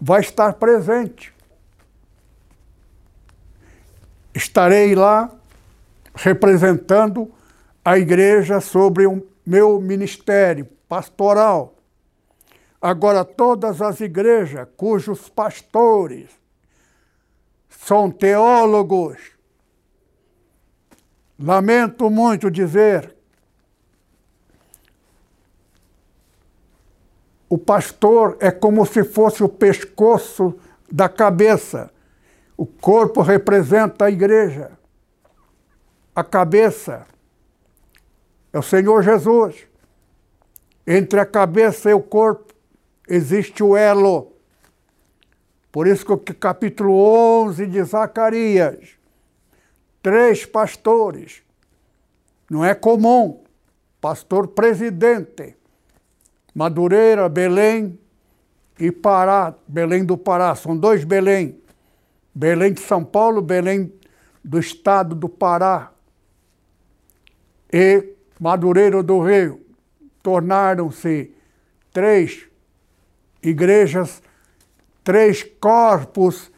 vai 0.00 0.20
estar 0.20 0.54
presente. 0.54 1.32
Estarei 4.34 4.94
lá 4.94 5.30
representando 6.14 7.30
a 7.84 7.98
igreja 7.98 8.60
sobre 8.60 9.06
o 9.06 9.26
meu 9.44 9.80
ministério 9.80 10.66
pastoral 10.88 11.79
Agora, 12.80 13.24
todas 13.24 13.82
as 13.82 14.00
igrejas 14.00 14.66
cujos 14.76 15.28
pastores 15.28 16.30
são 17.68 18.10
teólogos, 18.10 19.18
lamento 21.38 22.08
muito 22.08 22.50
dizer, 22.50 23.14
o 27.50 27.58
pastor 27.58 28.36
é 28.40 28.50
como 28.50 28.86
se 28.86 29.04
fosse 29.04 29.42
o 29.42 29.48
pescoço 29.48 30.58
da 30.90 31.08
cabeça. 31.08 31.90
O 32.56 32.64
corpo 32.64 33.22
representa 33.22 34.04
a 34.04 34.10
igreja. 34.10 34.70
A 36.14 36.22
cabeça 36.22 37.06
é 38.52 38.58
o 38.58 38.62
Senhor 38.62 39.02
Jesus. 39.02 39.66
Entre 40.86 41.18
a 41.18 41.26
cabeça 41.26 41.90
e 41.90 41.94
o 41.94 42.00
corpo 42.00 42.54
existe 43.10 43.62
o 43.62 43.76
elo. 43.76 44.32
Por 45.72 45.86
isso 45.86 46.06
que 46.06 46.12
o 46.12 46.34
capítulo 46.34 46.94
11 46.94 47.66
de 47.66 47.82
Zacarias, 47.82 48.90
três 50.02 50.46
pastores, 50.46 51.42
não 52.48 52.64
é 52.64 52.74
comum, 52.74 53.42
pastor 54.00 54.48
presidente, 54.48 55.56
Madureira, 56.54 57.28
Belém 57.28 57.98
e 58.78 58.90
Pará, 58.90 59.54
Belém 59.68 60.04
do 60.04 60.16
Pará, 60.16 60.54
são 60.54 60.76
dois 60.76 61.04
Belém. 61.04 61.60
Belém 62.34 62.72
de 62.72 62.80
São 62.80 63.04
Paulo, 63.04 63.42
Belém 63.42 63.92
do 64.42 64.58
estado 64.58 65.14
do 65.14 65.28
Pará 65.28 65.92
e 67.72 68.14
Madureira 68.38 69.02
do 69.02 69.20
Rio 69.20 69.60
tornaram-se 70.22 71.32
três 71.92 72.49
igrejas, 73.42 74.22
três 75.02 75.42
corpos 75.42 76.50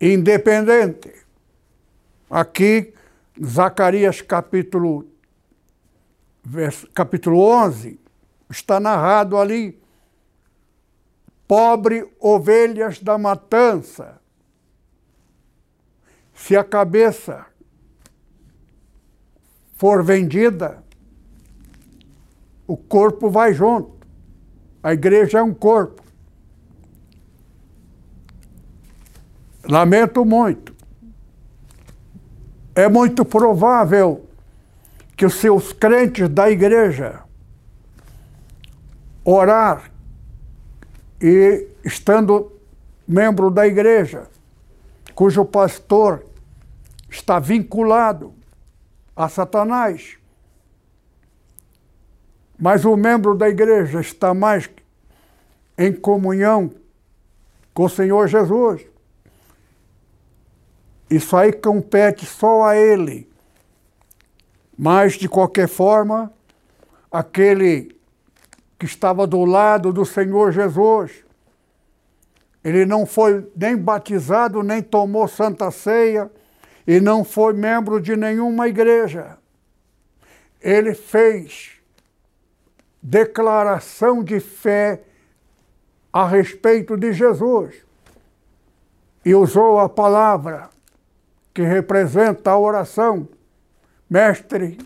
independentes. 0.00 1.24
Aqui, 2.28 2.94
Zacarias 3.44 4.20
capítulo, 4.20 5.06
capítulo 6.94 7.40
11, 7.40 7.98
está 8.48 8.78
narrado 8.78 9.36
ali, 9.36 9.80
pobre 11.46 12.08
ovelhas 12.20 13.00
da 13.00 13.18
matança, 13.18 14.20
se 16.34 16.56
a 16.56 16.64
cabeça 16.64 17.46
for 19.74 20.04
vendida, 20.04 20.82
o 22.66 22.76
corpo 22.76 23.28
vai 23.28 23.52
junto. 23.52 23.99
A 24.82 24.92
igreja 24.92 25.38
é 25.38 25.42
um 25.42 25.52
corpo. 25.52 26.02
Lamento 29.64 30.24
muito. 30.24 30.74
É 32.74 32.88
muito 32.88 33.24
provável 33.24 34.26
que 35.16 35.26
os 35.26 35.34
seus 35.34 35.72
crentes 35.72 36.28
da 36.28 36.50
igreja 36.50 37.24
orar 39.24 39.90
e 41.20 41.68
estando 41.84 42.52
membro 43.06 43.50
da 43.50 43.66
igreja, 43.66 44.28
cujo 45.14 45.44
pastor 45.44 46.24
está 47.10 47.38
vinculado 47.38 48.32
a 49.14 49.28
Satanás, 49.28 50.16
mas 52.60 52.84
o 52.84 52.94
membro 52.94 53.34
da 53.34 53.48
igreja 53.48 54.00
está 54.00 54.34
mais 54.34 54.68
em 55.78 55.92
comunhão 55.94 56.70
com 57.72 57.84
o 57.84 57.88
Senhor 57.88 58.28
Jesus. 58.28 58.82
Isso 61.08 61.34
aí 61.34 61.52
compete 61.52 62.26
só 62.26 62.64
a 62.64 62.76
ele. 62.76 63.26
Mas, 64.76 65.14
de 65.14 65.28
qualquer 65.28 65.68
forma, 65.68 66.30
aquele 67.10 67.96
que 68.78 68.84
estava 68.84 69.26
do 69.26 69.44
lado 69.44 69.92
do 69.92 70.04
Senhor 70.04 70.52
Jesus, 70.52 71.24
ele 72.62 72.84
não 72.84 73.06
foi 73.06 73.50
nem 73.56 73.76
batizado, 73.76 74.62
nem 74.62 74.82
tomou 74.82 75.26
santa 75.26 75.70
ceia, 75.70 76.30
e 76.86 77.00
não 77.00 77.24
foi 77.24 77.54
membro 77.54 78.00
de 78.00 78.16
nenhuma 78.16 78.68
igreja. 78.68 79.38
Ele 80.60 80.94
fez 80.94 81.79
declaração 83.02 84.22
de 84.22 84.40
fé 84.40 85.02
a 86.12 86.26
respeito 86.26 86.96
de 86.96 87.12
Jesus 87.12 87.74
e 89.24 89.34
usou 89.34 89.78
a 89.78 89.88
palavra 89.88 90.68
que 91.54 91.62
representa 91.62 92.50
a 92.50 92.58
oração. 92.58 93.28
Mestre, 94.08 94.78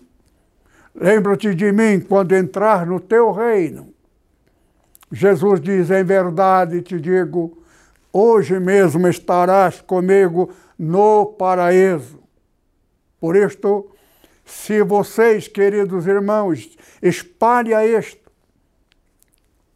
lembra-te 0.93 1.53
de 1.55 1.71
mim 1.71 1.99
quando 1.99 2.33
entrar 2.33 2.85
no 2.85 2.99
teu 2.99 3.31
reino. 3.31 3.93
Jesus 5.11 5.59
diz: 5.59 5.89
Em 5.89 6.03
verdade 6.03 6.81
te 6.81 6.99
digo, 6.99 7.57
hoje 8.11 8.59
mesmo 8.59 9.07
estarás 9.07 9.81
comigo 9.81 10.51
no 10.77 11.25
paraíso. 11.25 12.19
Por 13.19 13.35
isto, 13.35 13.94
se 14.45 14.83
vocês, 14.83 15.47
queridos 15.47 16.05
irmãos, 16.05 16.77
espalhem 17.01 17.97
isto 17.97 18.31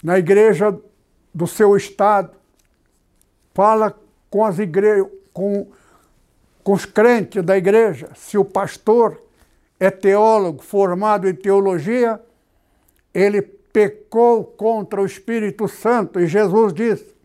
na 0.04 0.20
igreja 0.20 0.80
do 1.34 1.48
seu 1.48 1.76
estado, 1.76 2.38
fala 3.54 4.00
com 4.30 4.46
as 4.46 4.60
igrejas, 4.60 5.08
com, 5.34 5.68
com 6.64 6.74
os 6.74 6.86
crentes 6.86 7.44
da 7.44 7.58
igreja, 7.58 8.10
se 8.16 8.38
o 8.38 8.46
pastor 8.46 9.22
é 9.80 9.90
teólogo 9.90 10.62
formado 10.62 11.28
em 11.28 11.34
teologia, 11.34 12.22
ele 13.14 13.42
pecou 13.42 14.44
contra 14.44 15.02
o 15.02 15.06
Espírito 15.06 15.68
Santo. 15.68 16.20
E 16.20 16.28
Jesus 16.28 16.74
disse: 16.74 17.16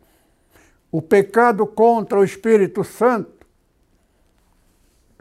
o 0.90 1.02
pecado 1.02 1.66
contra 1.66 2.18
o 2.18 2.24
Espírito 2.24 2.84
Santo 2.84 3.46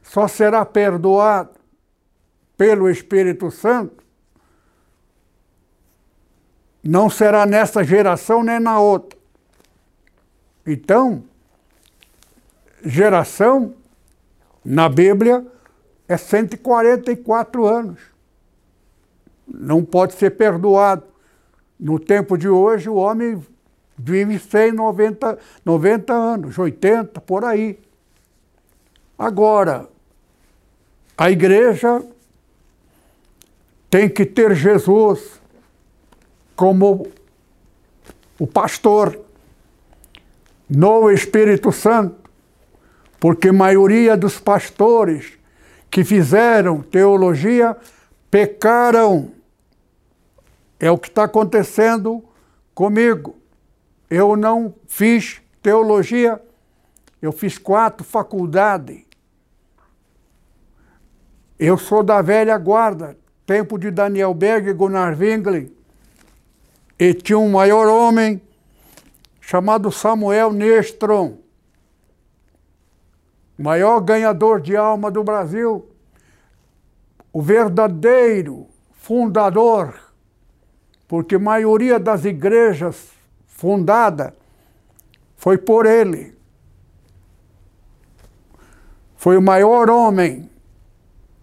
só 0.01 0.27
será 0.27 0.63
perdoado 0.65 1.62
pelo 2.63 2.89
Espírito 2.89 3.51
Santo, 3.51 4.01
não 6.81 7.09
será 7.09 7.45
nessa 7.45 7.83
geração 7.83 8.41
nem 8.41 8.57
na 8.57 8.79
outra. 8.79 9.19
Então, 10.65 11.25
geração 12.81 13.73
na 14.63 14.87
Bíblia 14.87 15.45
é 16.07 16.15
144 16.15 17.65
anos. 17.65 17.99
Não 19.45 19.83
pode 19.83 20.13
ser 20.13 20.29
perdoado. 20.29 21.03
No 21.77 21.99
tempo 21.99 22.37
de 22.37 22.47
hoje, 22.47 22.89
o 22.89 22.95
homem 22.95 23.45
vive 23.97 24.39
190 24.39 25.37
90 25.65 26.13
anos, 26.13 26.57
80, 26.57 27.19
por 27.19 27.43
aí. 27.43 27.77
Agora, 29.19 29.89
a 31.17 31.29
igreja 31.29 32.01
tem 33.93 34.09
que 34.09 34.25
ter 34.25 34.55
Jesus 34.55 35.39
como 36.55 37.05
o 38.39 38.47
pastor 38.47 39.23
no 40.67 41.11
Espírito 41.11 41.71
Santo, 41.71 42.27
porque 43.19 43.49
a 43.49 43.53
maioria 43.53 44.17
dos 44.17 44.39
pastores 44.39 45.33
que 45.91 46.03
fizeram 46.03 46.81
teologia 46.81 47.77
pecaram. 48.31 49.31
É 50.79 50.89
o 50.89 50.97
que 50.97 51.09
está 51.09 51.25
acontecendo 51.25 52.25
comigo. 52.73 53.37
Eu 54.09 54.35
não 54.35 54.73
fiz 54.87 55.39
teologia, 55.61 56.41
eu 57.21 57.31
fiz 57.31 57.59
quatro 57.59 58.03
faculdades. 58.03 59.03
Eu 61.59 61.77
sou 61.77 62.01
da 62.01 62.23
velha 62.23 62.57
guarda, 62.57 63.21
tempo 63.53 63.77
de 63.77 63.91
Daniel 63.91 64.33
Berg 64.33 64.67
e 64.67 64.73
Gunnar 64.73 65.15
Wingli. 65.15 65.71
E 66.97 67.13
tinha 67.13 67.37
um 67.37 67.51
maior 67.51 67.87
homem 67.87 68.41
chamado 69.39 69.91
Samuel 69.91 70.51
Nestron, 70.51 71.37
maior 73.55 73.99
ganhador 73.99 74.59
de 74.59 74.75
alma 74.75 75.11
do 75.11 75.23
Brasil, 75.23 75.87
o 77.31 77.43
verdadeiro 77.43 78.65
fundador, 78.91 79.93
porque 81.07 81.35
a 81.35 81.39
maioria 81.39 81.99
das 81.99 82.25
igrejas 82.25 83.11
fundada 83.45 84.33
foi 85.35 85.59
por 85.59 85.85
ele. 85.85 86.35
Foi 89.15 89.37
o 89.37 89.41
maior 89.43 89.91
homem 89.91 90.49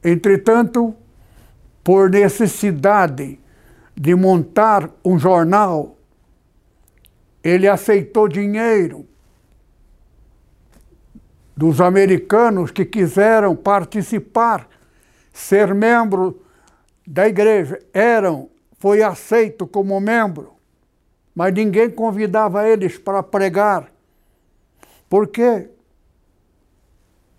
Entretanto, 0.03 0.95
por 1.83 2.11
necessidade 2.11 3.39
de 3.97 4.15
montar 4.15 4.91
um 5.05 5.19
jornal, 5.19 5.97
ele 7.43 7.69
aceitou 7.69 8.29
dinheiro 8.29 9.07
dos 11.57 11.81
americanos 11.81 12.71
que 12.71 12.85
quiseram 12.85 13.55
participar, 13.55 14.69
ser 15.33 15.75
membro 15.75 16.43
da 17.07 17.29
igreja. 17.29 17.79
Eram, 17.93 18.49
foi 18.79 19.03
aceito 19.03 19.67
como 19.67 20.01
membro, 20.01 20.55
mas 21.35 21.53
ninguém 21.53 21.91
convidava 21.91 22.67
eles 22.67 22.97
para 22.97 23.23
pregar. 23.23 23.93
Por 25.09 25.27
quê? 25.29 25.69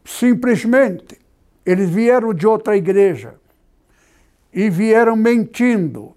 Simplesmente 0.05 1.19
eles 1.65 1.89
vieram 1.89 2.33
de 2.33 2.45
outra 2.45 2.75
igreja 2.75 3.40
e 4.53 4.69
vieram 4.69 5.15
mentindo, 5.15 6.15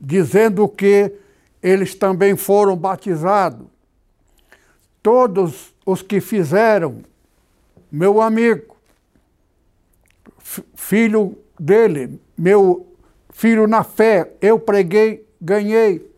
dizendo 0.00 0.68
que 0.68 1.12
eles 1.62 1.94
também 1.94 2.36
foram 2.36 2.76
batizados. 2.76 3.66
Todos 5.02 5.74
os 5.84 6.02
que 6.02 6.20
fizeram, 6.20 7.02
meu 7.90 8.20
amigo, 8.20 8.76
filho 10.74 11.36
dele, 11.58 12.20
meu 12.36 12.86
filho 13.30 13.66
na 13.66 13.82
fé, 13.82 14.32
eu 14.40 14.58
preguei, 14.58 15.26
ganhei. 15.40 16.10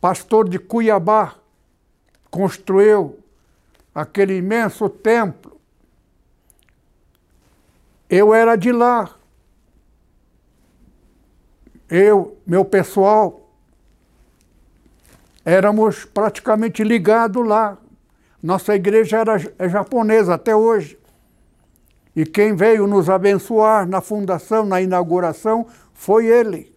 Pastor 0.00 0.48
de 0.48 0.58
Cuiabá, 0.58 1.36
construiu 2.30 3.18
aquele 3.94 4.36
imenso 4.36 4.88
templo. 4.88 5.60
Eu 8.08 8.34
era 8.34 8.56
de 8.56 8.72
lá. 8.72 9.14
Eu, 11.88 12.38
meu 12.46 12.64
pessoal, 12.64 13.50
éramos 15.44 16.04
praticamente 16.04 16.82
ligados 16.82 17.46
lá. 17.46 17.78
Nossa 18.42 18.74
igreja 18.74 19.18
era 19.18 19.36
é 19.58 19.68
japonesa 19.68 20.34
até 20.34 20.54
hoje. 20.54 20.98
E 22.16 22.24
quem 22.24 22.54
veio 22.54 22.86
nos 22.86 23.10
abençoar 23.10 23.88
na 23.88 24.00
fundação, 24.00 24.64
na 24.64 24.80
inauguração, 24.80 25.66
foi 25.92 26.26
ele. 26.26 26.74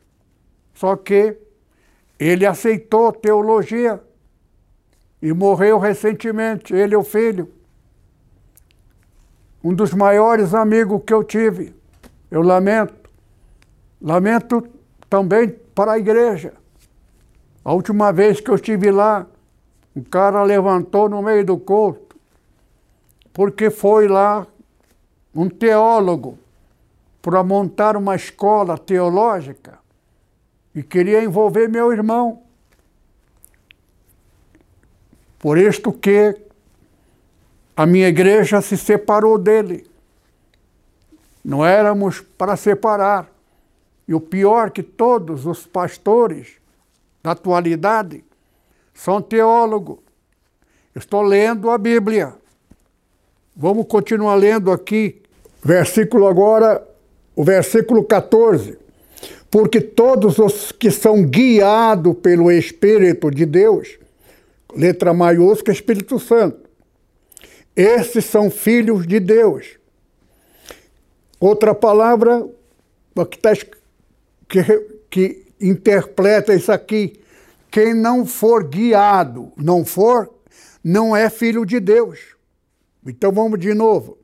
Só 0.73 0.95
que 0.95 1.37
ele 2.19 2.45
aceitou 2.45 3.11
teologia 3.11 4.01
e 5.21 5.31
morreu 5.33 5.77
recentemente, 5.77 6.73
ele 6.73 6.93
e 6.93 6.97
o 6.97 7.03
filho. 7.03 7.51
Um 9.63 9.73
dos 9.73 9.93
maiores 9.93 10.53
amigos 10.53 11.01
que 11.05 11.13
eu 11.13 11.23
tive. 11.23 11.75
Eu 12.29 12.41
lamento. 12.41 13.09
Lamento 14.01 14.76
também 15.09 15.49
para 15.73 15.93
a 15.93 15.97
igreja. 15.97 16.53
A 17.63 17.73
última 17.73 18.11
vez 18.11 18.39
que 18.39 18.49
eu 18.49 18.55
estive 18.55 18.91
lá, 18.91 19.27
um 19.95 20.01
cara 20.01 20.43
levantou 20.43 21.09
no 21.09 21.21
meio 21.21 21.45
do 21.45 21.57
culto, 21.57 22.15
porque 23.33 23.69
foi 23.69 24.07
lá 24.07 24.47
um 25.33 25.49
teólogo 25.49 26.37
para 27.21 27.43
montar 27.43 27.97
uma 27.97 28.15
escola 28.15 28.77
teológica 28.77 29.79
e 30.73 30.81
queria 30.81 31.23
envolver 31.23 31.67
meu 31.67 31.91
irmão. 31.91 32.43
Por 35.39 35.57
isto 35.57 35.91
que 35.91 36.35
a 37.75 37.85
minha 37.85 38.07
igreja 38.07 38.61
se 38.61 38.77
separou 38.77 39.37
dele. 39.37 39.89
Não 41.43 41.65
éramos 41.65 42.21
para 42.21 42.55
separar. 42.55 43.29
E 44.07 44.13
o 44.13 44.21
pior 44.21 44.71
que 44.71 44.81
todos 44.81 45.45
os 45.45 45.65
pastores 45.65 46.53
da 47.21 47.31
atualidade 47.31 48.23
são 48.93 49.21
teólogos. 49.21 49.99
Estou 50.95 51.21
lendo 51.21 51.69
a 51.69 51.77
Bíblia. 51.77 52.33
Vamos 53.55 53.85
continuar 53.87 54.35
lendo 54.35 54.71
aqui, 54.71 55.21
versículo 55.63 56.27
agora, 56.27 56.87
o 57.35 57.43
versículo 57.43 58.03
14. 58.03 58.77
Porque 59.51 59.81
todos 59.81 60.39
os 60.39 60.71
que 60.71 60.89
são 60.89 61.23
guiados 61.23 62.15
pelo 62.17 62.51
Espírito 62.51 63.29
de 63.29 63.45
Deus, 63.45 63.97
letra 64.75 65.13
maiúscula, 65.13 65.73
Espírito 65.73 66.19
Santo, 66.19 66.67
esses 67.75 68.25
são 68.25 68.49
filhos 68.49 69.05
de 69.05 69.19
Deus. 69.19 69.77
Outra 71.39 71.75
palavra 71.75 72.47
que, 73.29 73.37
tá, 73.37 73.51
que, 74.47 74.63
que 75.09 75.47
interpreta 75.59 76.53
isso 76.53 76.71
aqui. 76.71 77.19
Quem 77.69 77.93
não 77.93 78.25
for 78.25 78.63
guiado, 78.63 79.51
não 79.57 79.85
for, 79.85 80.33
não 80.83 81.15
é 81.15 81.29
filho 81.29 81.65
de 81.65 81.79
Deus. 81.79 82.19
Então 83.05 83.31
vamos 83.31 83.59
de 83.59 83.73
novo. 83.73 84.17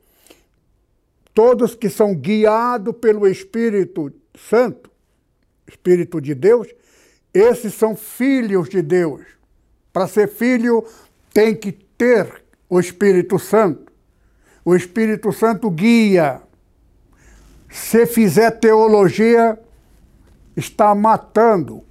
Todos 1.32 1.74
que 1.74 1.90
são 1.90 2.14
guiados 2.14 2.94
pelo 2.96 3.26
Espírito 3.26 4.12
Santo, 4.36 4.90
Espírito 5.66 6.20
de 6.20 6.34
Deus, 6.34 6.68
esses 7.32 7.74
são 7.74 7.96
filhos 7.96 8.68
de 8.68 8.80
Deus. 8.80 9.22
Para 9.92 10.06
ser 10.06 10.28
filho, 10.28 10.86
tem 11.32 11.54
que 11.54 11.72
ter 11.72 12.44
o 12.68 12.78
Espírito 12.78 13.38
Santo. 13.38 13.92
O 14.64 14.74
Espírito 14.74 15.32
Santo 15.32 15.70
guia. 15.70 16.40
Se 17.68 18.06
fizer 18.06 18.52
teologia, 18.52 19.58
está 20.56 20.94
matando 20.94 21.82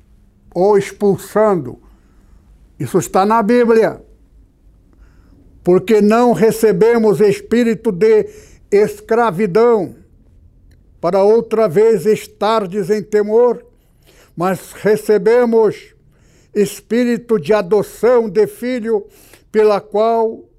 ou 0.53 0.77
expulsando. 0.77 1.81
Isso 2.79 2.97
está 2.97 3.25
na 3.25 3.41
Bíblia. 3.41 4.01
Porque 5.63 6.01
não 6.01 6.33
recebemos 6.33 7.21
espírito 7.21 7.91
de 7.91 8.29
escravidão 8.71 9.95
para 10.99 11.23
outra 11.23 11.67
vez 11.67 12.05
estardes 12.05 12.89
em 12.89 13.03
temor, 13.03 13.65
mas 14.35 14.71
recebemos 14.71 15.93
espírito 16.53 17.39
de 17.39 17.53
adoção 17.53 18.29
de 18.29 18.47
filho, 18.47 19.05
pela 19.51 19.81
qual 19.81 20.49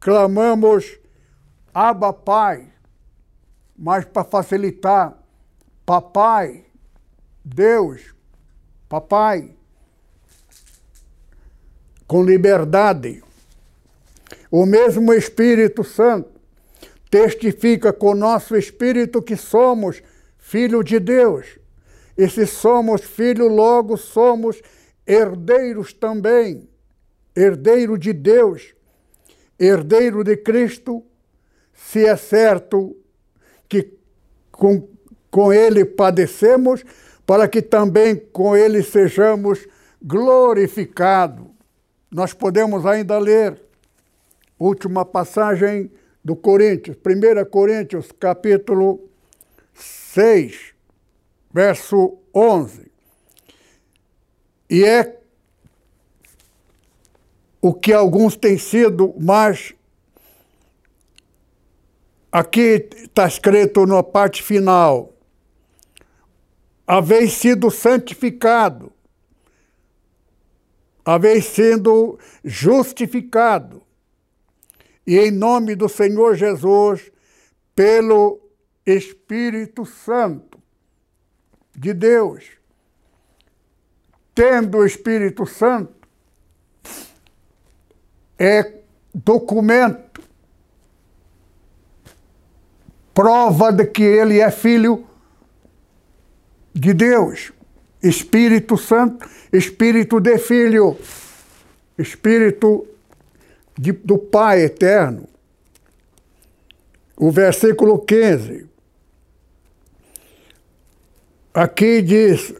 clamamos 0.00 0.98
Abba 1.72 2.12
Pai. 2.12 2.68
Mas 3.78 4.04
para 4.04 4.24
facilitar, 4.24 5.16
Papai, 5.86 6.64
Deus, 7.44 8.12
Papai, 8.88 9.54
com 12.08 12.24
liberdade. 12.24 13.22
O 14.50 14.66
mesmo 14.66 15.14
Espírito 15.14 15.84
Santo 15.84 16.40
testifica 17.08 17.92
com 17.92 18.16
nosso 18.16 18.56
espírito 18.56 19.22
que 19.22 19.36
somos 19.36 20.02
filho 20.36 20.82
de 20.82 20.98
Deus. 20.98 21.56
E 22.18 22.28
se 22.28 22.48
somos 22.48 23.02
filho, 23.02 23.46
logo 23.46 23.96
somos 23.96 24.60
herdeiros 25.06 25.92
também, 25.92 26.68
herdeiro 27.34 27.96
de 27.96 28.12
Deus, 28.12 28.74
herdeiro 29.56 30.24
de 30.24 30.36
Cristo, 30.36 31.04
se 31.72 32.04
é 32.04 32.16
certo 32.16 32.96
que 33.68 33.96
com 34.50 34.95
com 35.36 35.52
ele 35.52 35.84
padecemos, 35.84 36.82
para 37.26 37.46
que 37.46 37.60
também 37.60 38.16
com 38.16 38.56
ele 38.56 38.82
sejamos 38.82 39.68
glorificados. 40.02 41.44
Nós 42.10 42.32
podemos 42.32 42.86
ainda 42.86 43.18
ler 43.18 43.60
última 44.58 45.04
passagem 45.04 45.92
do 46.24 46.34
Coríntios, 46.34 46.96
1 46.96 47.50
Coríntios, 47.50 48.10
capítulo 48.18 49.10
6, 49.74 50.72
verso 51.52 52.16
11. 52.34 52.90
E 54.70 54.86
é 54.86 55.20
o 57.60 57.74
que 57.74 57.92
alguns 57.92 58.36
têm 58.36 58.56
sido 58.56 59.14
mais. 59.20 59.74
Aqui 62.32 62.88
está 63.02 63.26
escrito 63.26 63.84
na 63.84 64.02
parte 64.02 64.42
final 64.42 65.12
haveis 66.86 67.32
sido 67.32 67.70
santificado, 67.70 68.92
haveis 71.04 71.46
sido 71.46 72.18
justificado, 72.44 73.82
e 75.06 75.18
em 75.18 75.30
nome 75.30 75.74
do 75.74 75.88
Senhor 75.88 76.36
Jesus, 76.36 77.10
pelo 77.74 78.40
Espírito 78.84 79.84
Santo 79.84 80.58
de 81.74 81.92
Deus. 81.92 82.44
Tendo 84.34 84.78
o 84.78 84.86
Espírito 84.86 85.46
Santo, 85.46 85.94
é 88.38 88.80
documento, 89.14 90.22
prova 93.14 93.72
de 93.72 93.86
que 93.86 94.02
ele 94.02 94.40
é 94.40 94.50
filho 94.50 95.06
de 96.76 96.92
Deus, 96.92 97.52
Espírito 98.02 98.76
Santo, 98.76 99.26
Espírito 99.50 100.20
de 100.20 100.36
Filho, 100.36 100.96
Espírito 101.96 102.86
de, 103.78 103.92
do 103.92 104.18
Pai 104.18 104.62
eterno. 104.62 105.26
O 107.16 107.30
versículo 107.30 107.98
15. 107.98 108.66
Aqui 111.54 112.02
diz: 112.02 112.54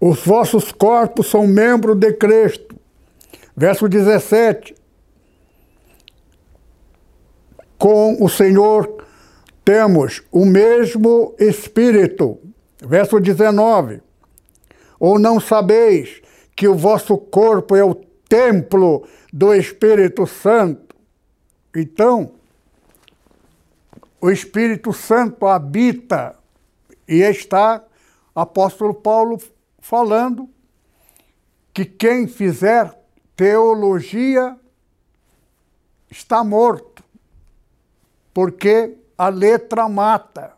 os 0.00 0.24
vossos 0.24 0.70
corpos 0.70 1.26
são 1.28 1.44
membros 1.44 1.98
de 1.98 2.12
Cristo. 2.12 2.76
Verso 3.56 3.88
17. 3.88 4.76
Com 7.76 8.22
o 8.22 8.28
Senhor 8.28 9.04
temos 9.64 10.22
o 10.30 10.46
mesmo 10.46 11.34
Espírito 11.40 12.38
Verso 12.86 13.20
19: 13.20 14.02
Ou 14.98 15.18
não 15.18 15.38
sabeis 15.38 16.20
que 16.54 16.66
o 16.66 16.74
vosso 16.74 17.16
corpo 17.16 17.76
é 17.76 17.84
o 17.84 17.94
templo 18.28 19.06
do 19.32 19.54
Espírito 19.54 20.26
Santo? 20.26 20.96
Então, 21.74 22.32
o 24.20 24.30
Espírito 24.30 24.92
Santo 24.92 25.46
habita 25.46 26.36
e 27.08 27.22
está, 27.22 27.82
apóstolo 28.34 28.94
Paulo 28.94 29.40
falando, 29.80 30.48
que 31.74 31.84
quem 31.84 32.28
fizer 32.28 32.96
teologia 33.34 34.56
está 36.10 36.44
morto, 36.44 37.02
porque 38.32 38.96
a 39.16 39.28
letra 39.28 39.88
mata. 39.88 40.52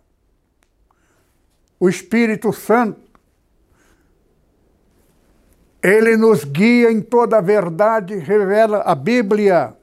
O 1.79 1.89
Espírito 1.89 2.53
Santo, 2.53 3.01
ele 5.83 6.17
nos 6.17 6.45
guia 6.45 6.91
em 6.91 7.01
toda 7.01 7.39
a 7.39 7.41
verdade, 7.41 8.17
revela 8.17 8.83
a 8.83 8.95
Bíblia. 8.95 9.77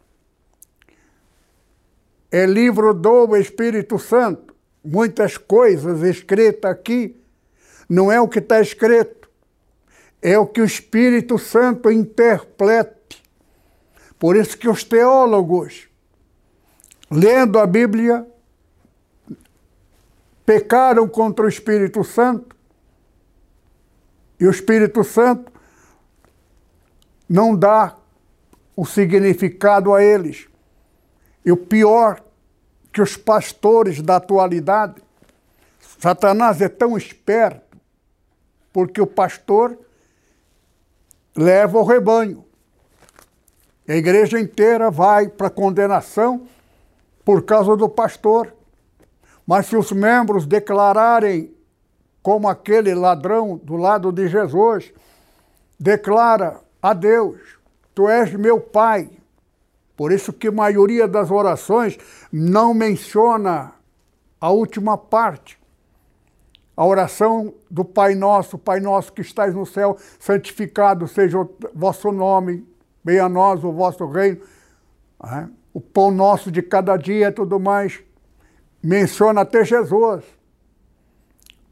É 2.31 2.45
livro 2.45 2.93
do 2.93 3.35
Espírito 3.35 3.99
Santo. 3.99 4.55
Muitas 4.83 5.37
coisas 5.37 6.01
escritas 6.01 6.71
aqui 6.71 7.21
não 7.87 8.11
é 8.11 8.19
o 8.21 8.27
que 8.27 8.39
está 8.39 8.61
escrito, 8.61 9.29
é 10.21 10.39
o 10.39 10.47
que 10.47 10.61
o 10.61 10.65
Espírito 10.65 11.37
Santo 11.37 11.91
interprete. 11.91 13.21
Por 14.17 14.37
isso 14.37 14.57
que 14.57 14.69
os 14.69 14.83
teólogos, 14.83 15.89
lendo 17.11 17.59
a 17.59 17.67
Bíblia, 17.67 18.25
pecaram 20.51 21.07
contra 21.07 21.45
o 21.45 21.47
Espírito 21.47 22.03
Santo, 22.03 22.53
e 24.37 24.45
o 24.45 24.51
Espírito 24.51 25.01
Santo 25.01 25.49
não 27.29 27.55
dá 27.55 27.95
o 28.75 28.85
significado 28.85 29.93
a 29.93 30.03
eles. 30.03 30.49
E 31.45 31.53
o 31.53 31.55
pior, 31.55 32.21
que 32.91 33.01
os 33.01 33.15
pastores 33.15 34.01
da 34.01 34.17
atualidade, 34.17 35.01
Satanás 35.97 36.59
é 36.59 36.67
tão 36.67 36.97
esperto, 36.97 37.77
porque 38.73 38.99
o 38.99 39.07
pastor 39.07 39.79
leva 41.33 41.77
o 41.77 41.85
rebanho. 41.85 42.43
A 43.87 43.93
igreja 43.93 44.37
inteira 44.37 44.91
vai 44.91 45.29
para 45.29 45.47
a 45.47 45.49
condenação 45.49 46.45
por 47.23 47.43
causa 47.43 47.77
do 47.77 47.87
pastor. 47.87 48.53
Mas 49.51 49.65
se 49.65 49.75
os 49.75 49.91
membros 49.91 50.45
declararem 50.45 51.53
como 52.23 52.47
aquele 52.47 52.95
ladrão 52.95 53.59
do 53.61 53.75
lado 53.75 54.09
de 54.09 54.29
Jesus, 54.29 54.93
declara 55.77 56.61
a 56.81 56.93
Deus, 56.93 57.37
tu 57.93 58.07
és 58.07 58.33
meu 58.33 58.61
pai. 58.61 59.09
Por 59.97 60.13
isso 60.13 60.31
que 60.31 60.47
a 60.47 60.53
maioria 60.53 61.05
das 61.05 61.29
orações 61.29 61.97
não 62.31 62.73
menciona 62.73 63.73
a 64.39 64.49
última 64.51 64.97
parte. 64.97 65.59
A 66.73 66.85
oração 66.85 67.53
do 67.69 67.83
Pai 67.83 68.15
Nosso, 68.15 68.57
Pai 68.57 68.79
Nosso 68.79 69.11
que 69.11 69.19
estais 69.19 69.53
no 69.53 69.65
céu, 69.65 69.97
santificado 70.17 71.09
seja 71.09 71.37
o 71.37 71.53
vosso 71.75 72.09
nome, 72.13 72.65
venha 73.03 73.25
a 73.25 73.29
nós 73.29 73.61
o 73.65 73.73
vosso 73.73 74.05
reino, 74.05 74.39
é? 75.25 75.45
o 75.73 75.81
pão 75.81 76.09
nosso 76.09 76.49
de 76.49 76.61
cada 76.61 76.95
dia 76.95 77.27
e 77.27 77.31
tudo 77.33 77.59
mais. 77.59 78.01
Menciona 78.83 79.41
até 79.41 79.63
Jesus, 79.63 80.23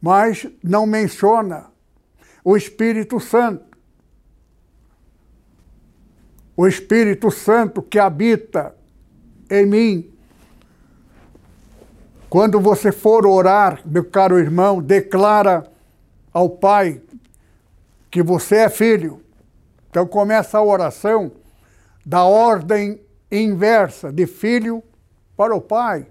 mas 0.02 0.48
não 0.64 0.86
menciona 0.86 1.68
o 2.44 2.56
Espírito 2.56 3.20
Santo. 3.20 3.66
O 6.56 6.68
Espírito 6.68 7.32
Santo 7.32 7.82
que 7.82 7.98
habita 7.98 8.76
em 9.50 9.66
mim. 9.66 10.14
Quando 12.30 12.60
você 12.60 12.92
for 12.92 13.26
orar, 13.26 13.82
meu 13.86 14.06
caro 14.06 14.38
irmão, 14.38 14.82
declara 14.82 15.72
ao 16.32 16.50
Pai 16.50 17.02
que 18.12 18.22
você 18.22 18.58
é 18.58 18.70
filho. 18.70 19.22
Então 19.90 20.06
começa 20.06 20.58
a 20.58 20.64
oração 20.64 21.32
da 22.06 22.24
ordem 22.24 23.02
inversa, 23.32 24.12
de 24.12 24.28
filho 24.28 24.84
para 25.36 25.56
o 25.56 25.62
Pai. 25.62 26.06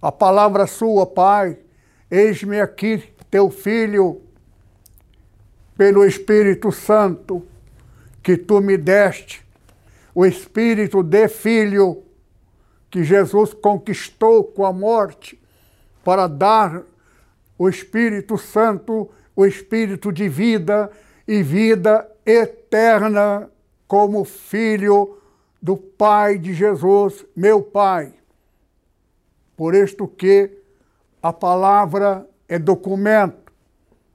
A 0.00 0.10
palavra 0.10 0.66
sua, 0.66 1.06
Pai, 1.06 1.58
eis-me 2.10 2.60
aqui, 2.60 3.02
teu 3.30 3.50
filho, 3.50 4.22
pelo 5.76 6.04
Espírito 6.04 6.72
Santo 6.72 7.46
que 8.22 8.36
tu 8.36 8.60
me 8.60 8.76
deste, 8.76 9.44
o 10.14 10.26
Espírito 10.26 11.02
de 11.02 11.28
filho 11.28 12.02
que 12.90 13.04
Jesus 13.04 13.54
conquistou 13.54 14.44
com 14.44 14.66
a 14.66 14.72
morte, 14.72 15.40
para 16.04 16.26
dar 16.26 16.82
o 17.56 17.68
Espírito 17.68 18.36
Santo, 18.36 19.08
o 19.36 19.46
Espírito 19.46 20.10
de 20.10 20.28
vida 20.28 20.90
e 21.28 21.42
vida 21.42 22.10
eterna 22.26 23.50
como 23.86 24.24
filho 24.24 25.18
do 25.62 25.76
Pai 25.76 26.38
de 26.38 26.52
Jesus, 26.52 27.24
meu 27.36 27.62
Pai. 27.62 28.19
Por 29.60 29.74
isto 29.74 30.08
que 30.08 30.50
a 31.22 31.34
palavra 31.34 32.26
é 32.48 32.58
documento, 32.58 33.52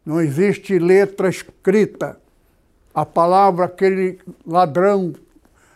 não 0.04 0.20
existe 0.20 0.80
letra 0.80 1.30
escrita. 1.30 2.20
A 2.92 3.06
palavra, 3.06 3.66
aquele 3.66 4.20
ladrão 4.44 5.14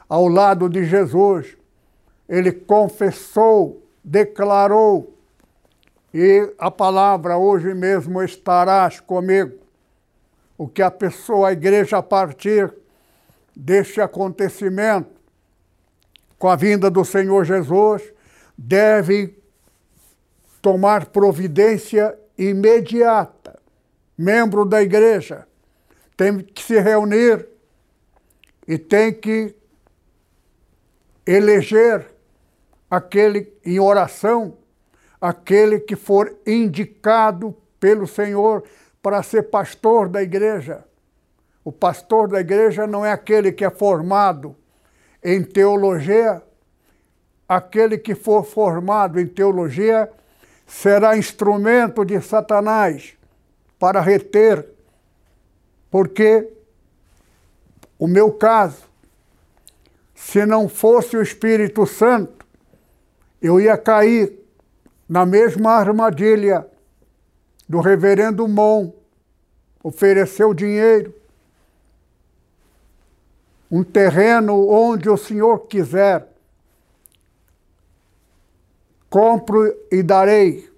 ao 0.10 0.28
lado 0.28 0.68
de 0.68 0.86
Jesus, 0.86 1.56
ele 2.28 2.52
confessou, 2.52 3.88
declarou, 4.04 5.16
e 6.12 6.52
a 6.58 6.72
palavra 6.72 7.38
hoje 7.38 7.72
mesmo 7.76 8.24
estarás 8.24 9.00
comigo. 9.00 9.54
O 10.58 10.68
que 10.68 10.82
a 10.82 10.90
pessoa, 10.90 11.50
a 11.50 11.54
igreja, 11.54 12.00
a 12.00 12.02
partir 12.02 12.74
deste 13.56 14.02
acontecimento, 14.02 15.12
com 16.40 16.48
a 16.48 16.56
vinda 16.56 16.90
do 16.90 17.06
Senhor 17.06 17.46
Jesus, 17.46 18.02
deve 18.58 19.39
tomar 20.62 21.08
providência 21.08 22.18
imediata. 22.38 23.60
Membro 24.18 24.66
da 24.66 24.82
igreja 24.82 25.48
tem 26.18 26.40
que 26.40 26.62
se 26.62 26.80
reunir 26.80 27.48
e 28.68 28.78
tem 28.78 29.14
que 29.14 29.56
eleger 31.26 32.06
aquele 32.90 33.54
em 33.66 33.80
oração, 33.80 34.58
aquele 35.22 35.80
que 35.80 35.96
for 35.96 36.36
indicado 36.46 37.56
pelo 37.80 38.06
Senhor 38.06 38.64
para 39.02 39.24
ser 39.24 39.44
pastor 39.44 40.10
da 40.10 40.22
igreja. 40.22 40.84
O 41.64 41.72
pastor 41.72 42.28
da 42.28 42.40
igreja 42.40 42.86
não 42.86 43.06
é 43.06 43.12
aquele 43.12 43.52
que 43.52 43.64
é 43.64 43.70
formado 43.70 44.56
em 45.24 45.44
teologia, 45.44 46.42
aquele 47.48 47.98
que 47.98 48.16
for 48.16 48.44
formado 48.44 49.20
em 49.20 49.28
teologia 49.28 50.12
será 50.70 51.18
instrumento 51.18 52.06
de 52.06 52.22
Satanás 52.22 53.14
para 53.80 54.00
reter, 54.00 54.66
porque 55.90 56.48
o 57.98 58.08
meu 58.08 58.32
caso, 58.32 58.84
se 60.14 60.46
não 60.46 60.70
fosse 60.70 61.18
o 61.18 61.24
Espírito 61.24 61.88
Santo, 61.88 62.46
eu 63.42 63.60
ia 63.60 63.76
cair 63.78 64.40
na 65.08 65.26
mesma 65.26 65.72
armadilha 65.72 66.68
do 67.68 67.80
reverendo 67.80 68.48
Mon, 68.48 68.92
ofereceu 69.84 70.54
dinheiro, 70.54 71.16
um 73.72 73.84
terreno 73.84 74.70
onde 74.70 75.10
o 75.10 75.18
Senhor 75.18 75.68
quiser. 75.68 76.28
Compro 79.10 79.74
e 79.92 80.04
darei. 80.04 80.70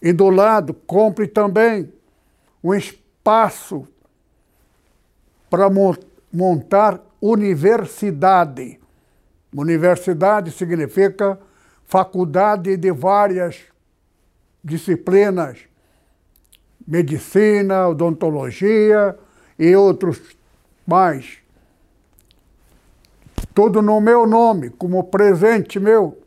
E 0.00 0.12
do 0.12 0.28
lado, 0.30 0.72
compre 0.72 1.26
também 1.26 1.92
um 2.62 2.74
espaço 2.74 3.86
para 5.50 5.68
montar 6.32 7.00
universidade. 7.20 8.78
Universidade 9.54 10.50
significa 10.50 11.38
faculdade 11.86 12.76
de 12.76 12.92
várias 12.92 13.62
disciplinas, 14.62 15.60
medicina, 16.86 17.88
odontologia 17.88 19.16
e 19.58 19.74
outros 19.74 20.20
mais 20.86 21.38
tudo 23.56 23.80
no 23.80 24.02
meu 24.02 24.26
nome, 24.26 24.68
como 24.68 25.02
presente 25.04 25.80
meu. 25.80 26.18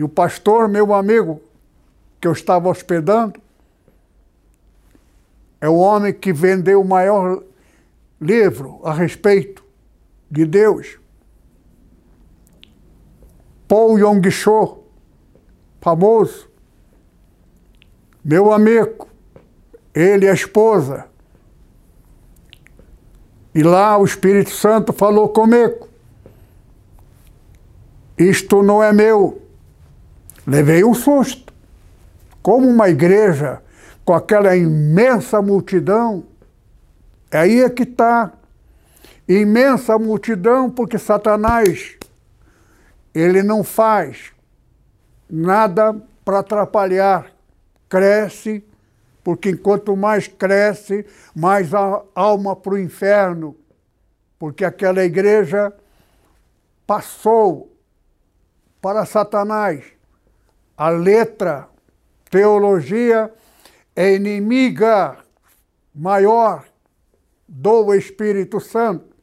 E 0.00 0.02
o 0.02 0.08
pastor, 0.08 0.66
meu 0.66 0.94
amigo, 0.94 1.42
que 2.18 2.26
eu 2.26 2.32
estava 2.32 2.70
hospedando, 2.70 3.38
é 5.60 5.68
o 5.68 5.76
homem 5.76 6.10
que 6.10 6.32
vendeu 6.32 6.80
o 6.80 6.88
maior 6.88 7.44
livro 8.18 8.80
a 8.82 8.94
respeito 8.94 9.62
de 10.30 10.46
Deus. 10.46 10.98
Paul 13.68 13.98
Yong-cho, 13.98 14.78
famoso, 15.82 16.48
meu 18.24 18.54
amigo, 18.54 19.06
ele 19.92 20.24
e 20.24 20.30
a 20.30 20.32
esposa, 20.32 21.08
e 23.54 23.62
lá 23.62 23.98
o 23.98 24.06
Espírito 24.06 24.52
Santo 24.52 24.94
falou 24.94 25.28
comigo. 25.28 25.86
isto 28.16 28.62
não 28.62 28.82
é 28.82 28.94
meu. 28.94 29.49
Levei 30.50 30.82
um 30.82 30.92
susto. 30.92 31.54
Como 32.42 32.68
uma 32.68 32.88
igreja 32.88 33.62
com 34.04 34.12
aquela 34.12 34.56
imensa 34.56 35.40
multidão, 35.40 36.24
aí 37.30 37.60
é 37.60 37.70
que 37.70 37.84
está. 37.84 38.32
Imensa 39.28 39.96
multidão, 39.96 40.68
porque 40.68 40.98
Satanás, 40.98 41.96
ele 43.14 43.44
não 43.44 43.62
faz 43.62 44.32
nada 45.30 45.94
para 46.24 46.40
atrapalhar. 46.40 47.30
Cresce, 47.88 48.64
porque 49.22 49.50
enquanto 49.50 49.96
mais 49.96 50.26
cresce, 50.26 51.06
mais 51.32 51.72
a 51.72 52.02
alma 52.12 52.56
para 52.56 52.74
o 52.74 52.78
inferno. 52.78 53.54
Porque 54.36 54.64
aquela 54.64 55.04
igreja 55.04 55.72
passou 56.88 57.72
para 58.80 59.06
Satanás. 59.06 59.99
A 60.80 60.88
letra, 60.88 61.68
teologia, 62.30 63.30
é 63.94 64.14
inimiga 64.14 65.18
maior 65.94 66.64
do 67.46 67.92
Espírito 67.94 68.58
Santo. 68.60 69.14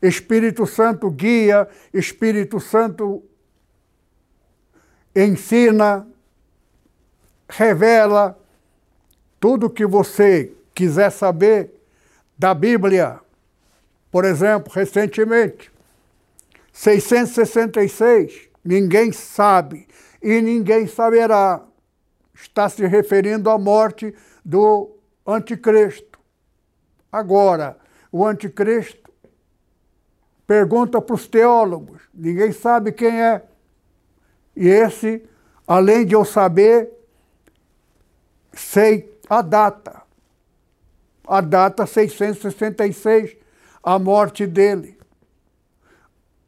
Espírito 0.00 0.64
Santo 0.64 1.10
guia, 1.10 1.68
Espírito 1.92 2.58
Santo 2.58 3.22
ensina, 5.14 6.08
revela 7.50 8.40
tudo 9.38 9.68
que 9.68 9.84
você 9.84 10.54
quiser 10.74 11.10
saber 11.10 11.70
da 12.38 12.54
Bíblia. 12.54 13.20
Por 14.10 14.24
exemplo, 14.24 14.72
recentemente, 14.72 15.70
666, 16.72 18.48
ninguém 18.64 19.12
sabe 19.12 19.86
e 20.22 20.40
ninguém 20.40 20.86
saberá. 20.86 21.62
Está 22.34 22.68
se 22.68 22.86
referindo 22.86 23.50
à 23.50 23.58
morte 23.58 24.14
do 24.44 24.96
anticristo. 25.26 26.18
Agora, 27.10 27.76
o 28.12 28.24
anticristo 28.24 29.10
pergunta 30.46 31.00
para 31.00 31.14
os 31.14 31.26
teólogos, 31.26 32.00
ninguém 32.14 32.52
sabe 32.52 32.92
quem 32.92 33.20
é. 33.20 33.42
E 34.56 34.66
esse, 34.66 35.22
além 35.66 36.06
de 36.06 36.14
eu 36.14 36.24
saber, 36.24 36.90
sei 38.52 39.18
a 39.28 39.42
data. 39.42 40.02
A 41.26 41.40
data 41.40 41.86
666, 41.86 43.36
a 43.82 43.98
morte 43.98 44.46
dele. 44.46 44.98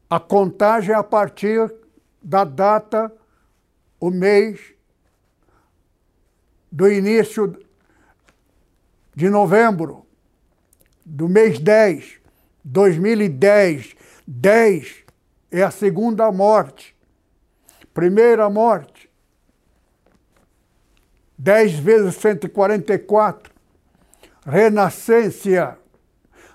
A 0.08 0.18
contagem 0.18 0.94
é 0.94 0.98
a 0.98 1.04
partir 1.04 1.72
da 2.22 2.42
data, 2.42 3.12
o 4.00 4.10
mês 4.10 4.58
do 6.72 6.90
início 6.90 7.56
de 9.14 9.28
novembro, 9.28 10.06
do 11.04 11.28
mês 11.28 11.58
10, 11.58 12.18
2010. 12.64 13.94
10 14.26 15.04
é 15.50 15.62
a 15.62 15.70
segunda 15.70 16.32
morte. 16.32 16.96
Primeira 17.92 18.48
morte, 18.48 19.10
10 21.36 21.78
vezes 21.78 22.14
144. 22.16 23.52
Renascência, 24.46 25.76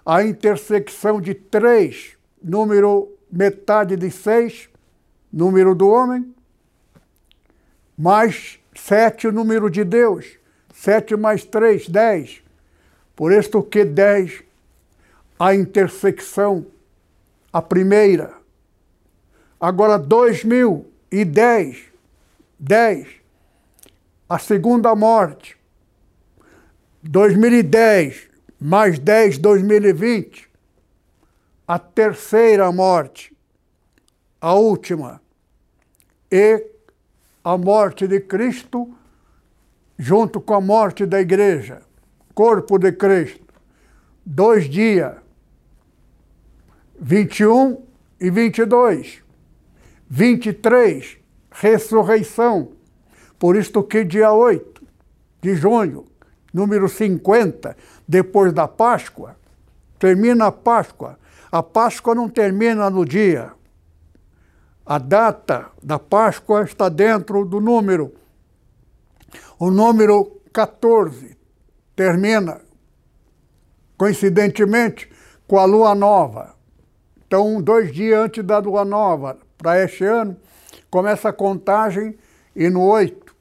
a 0.05 0.23
intersecção 0.23 1.21
de 1.21 1.35
3, 1.35 2.17
número 2.41 3.15
metade 3.31 3.95
de 3.95 4.09
seis, 4.09 4.69
número 5.31 5.75
do 5.75 5.89
homem, 5.89 6.34
mais 7.97 8.59
sete, 8.75 9.27
o 9.27 9.31
número 9.31 9.69
de 9.69 9.83
Deus. 9.83 10.37
Sete 10.73 11.15
mais 11.15 11.43
três, 11.43 11.87
dez. 11.87 12.41
Por 13.15 13.31
isto 13.31 13.63
que 13.63 13.85
dez, 13.85 14.43
a 15.39 15.55
intersecção, 15.55 16.65
a 17.51 17.61
primeira. 17.61 18.33
Agora, 19.59 19.97
dois 19.97 20.43
mil 20.43 20.91
e 21.11 21.23
dez, 21.23 21.85
dez, 22.59 23.07
a 24.27 24.37
segunda 24.37 24.93
morte. 24.95 25.57
2010 27.03 28.29
mais 28.59 28.97
10, 28.97 29.37
2020, 29.37 30.49
a 31.67 31.77
terceira 31.77 32.71
morte, 32.71 33.35
a 34.39 34.53
última, 34.55 35.21
e 36.31 36.65
a 37.45 37.59
morte 37.59 38.07
de 38.07 38.19
Cristo 38.21 38.91
junto 39.99 40.41
com 40.41 40.55
a 40.55 40.59
morte 40.59 41.05
da 41.05 41.21
igreja, 41.21 41.83
corpo 42.33 42.79
de 42.79 42.91
Cristo. 42.91 43.45
Dois 44.25 44.67
dias, 44.67 45.13
21 46.99 47.83
e 48.19 48.31
22. 48.31 49.23
23, 50.09 51.17
ressurreição. 51.51 52.71
Por 53.37 53.55
isto 53.55 53.83
que 53.83 54.03
dia 54.03 54.31
8 54.31 54.81
de 55.39 55.53
junho, 55.55 56.07
número 56.51 56.89
50, 56.89 57.77
depois 58.07 58.51
da 58.53 58.67
Páscoa, 58.67 59.37
termina 59.99 60.47
a 60.47 60.51
Páscoa. 60.51 61.19
A 61.51 61.61
Páscoa 61.61 62.15
não 62.15 62.27
termina 62.27 62.89
no 62.89 63.05
dia. 63.05 63.51
A 64.85 64.97
data 64.97 65.71
da 65.81 65.97
Páscoa 65.97 66.63
está 66.63 66.89
dentro 66.89 67.43
do 67.43 67.59
número. 67.59 68.13
O 69.57 69.71
número 69.71 70.39
14 70.53 71.35
termina, 71.95 72.61
coincidentemente, 73.97 75.11
com 75.47 75.57
a 75.57 75.65
lua 75.65 75.95
nova. 75.95 76.55
Então, 77.25 77.61
dois 77.61 77.91
dias 77.91 78.19
antes 78.19 78.43
da 78.43 78.59
lua 78.59 78.85
nova, 78.85 79.37
para 79.57 79.83
este 79.83 80.03
ano, 80.03 80.37
começa 80.89 81.29
a 81.29 81.33
contagem 81.33 82.17
e 82.55 82.69
no 82.69 82.83
8 82.83 83.35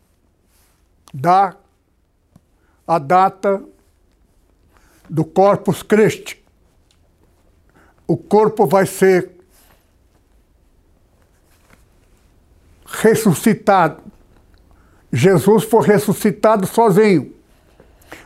dá 1.13 1.57
a 2.87 2.99
data 2.99 3.63
do 5.09 5.25
Corpus 5.25 5.83
Christi 5.83 6.45
o 8.07 8.17
corpo 8.17 8.67
vai 8.67 8.87
ser 8.87 9.34
ressuscitado. 13.01 14.03
Jesus 15.13 15.65
foi 15.65 15.87
ressuscitado 15.87 16.67
sozinho. 16.67 17.33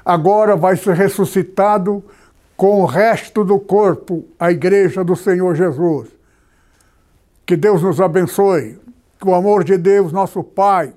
Agora 0.05 0.57
vai 0.57 0.77
ser 0.77 0.95
ressuscitado 0.95 2.03
com 2.57 2.83
o 2.83 2.87
resto 2.87 3.45
do 3.45 3.59
corpo, 3.59 4.25
a 4.39 4.51
igreja 4.51 5.05
do 5.05 5.15
Senhor 5.15 5.55
Jesus. 5.55 6.09
Que 7.47 7.57
Deus 7.57 7.83
nos 7.83 8.01
abençoe. 8.01 8.79
Que 9.21 9.29
o 9.29 9.35
amor 9.35 9.65
de 9.65 9.77
Deus, 9.77 10.13
nosso 10.13 10.43
Pai, 10.45 10.93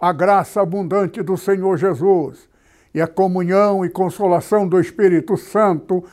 a 0.00 0.12
graça 0.12 0.60
abundante 0.60 1.22
do 1.22 1.36
Senhor 1.36 1.76
Jesus 1.76 2.48
e 2.94 3.00
a 3.00 3.06
comunhão 3.06 3.84
e 3.84 3.90
consolação 3.90 4.68
do 4.68 4.80
Espírito 4.80 5.36
Santo 5.36 6.04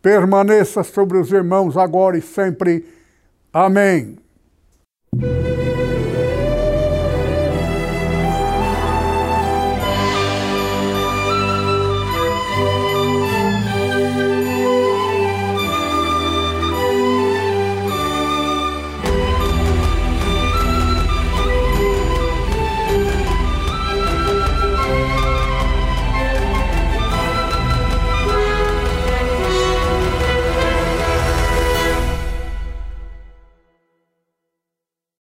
permaneça 0.00 0.82
sobre 0.82 1.18
os 1.18 1.30
irmãos 1.30 1.76
agora 1.76 2.16
e 2.16 2.22
sempre. 2.22 2.86
Amém. 3.52 4.16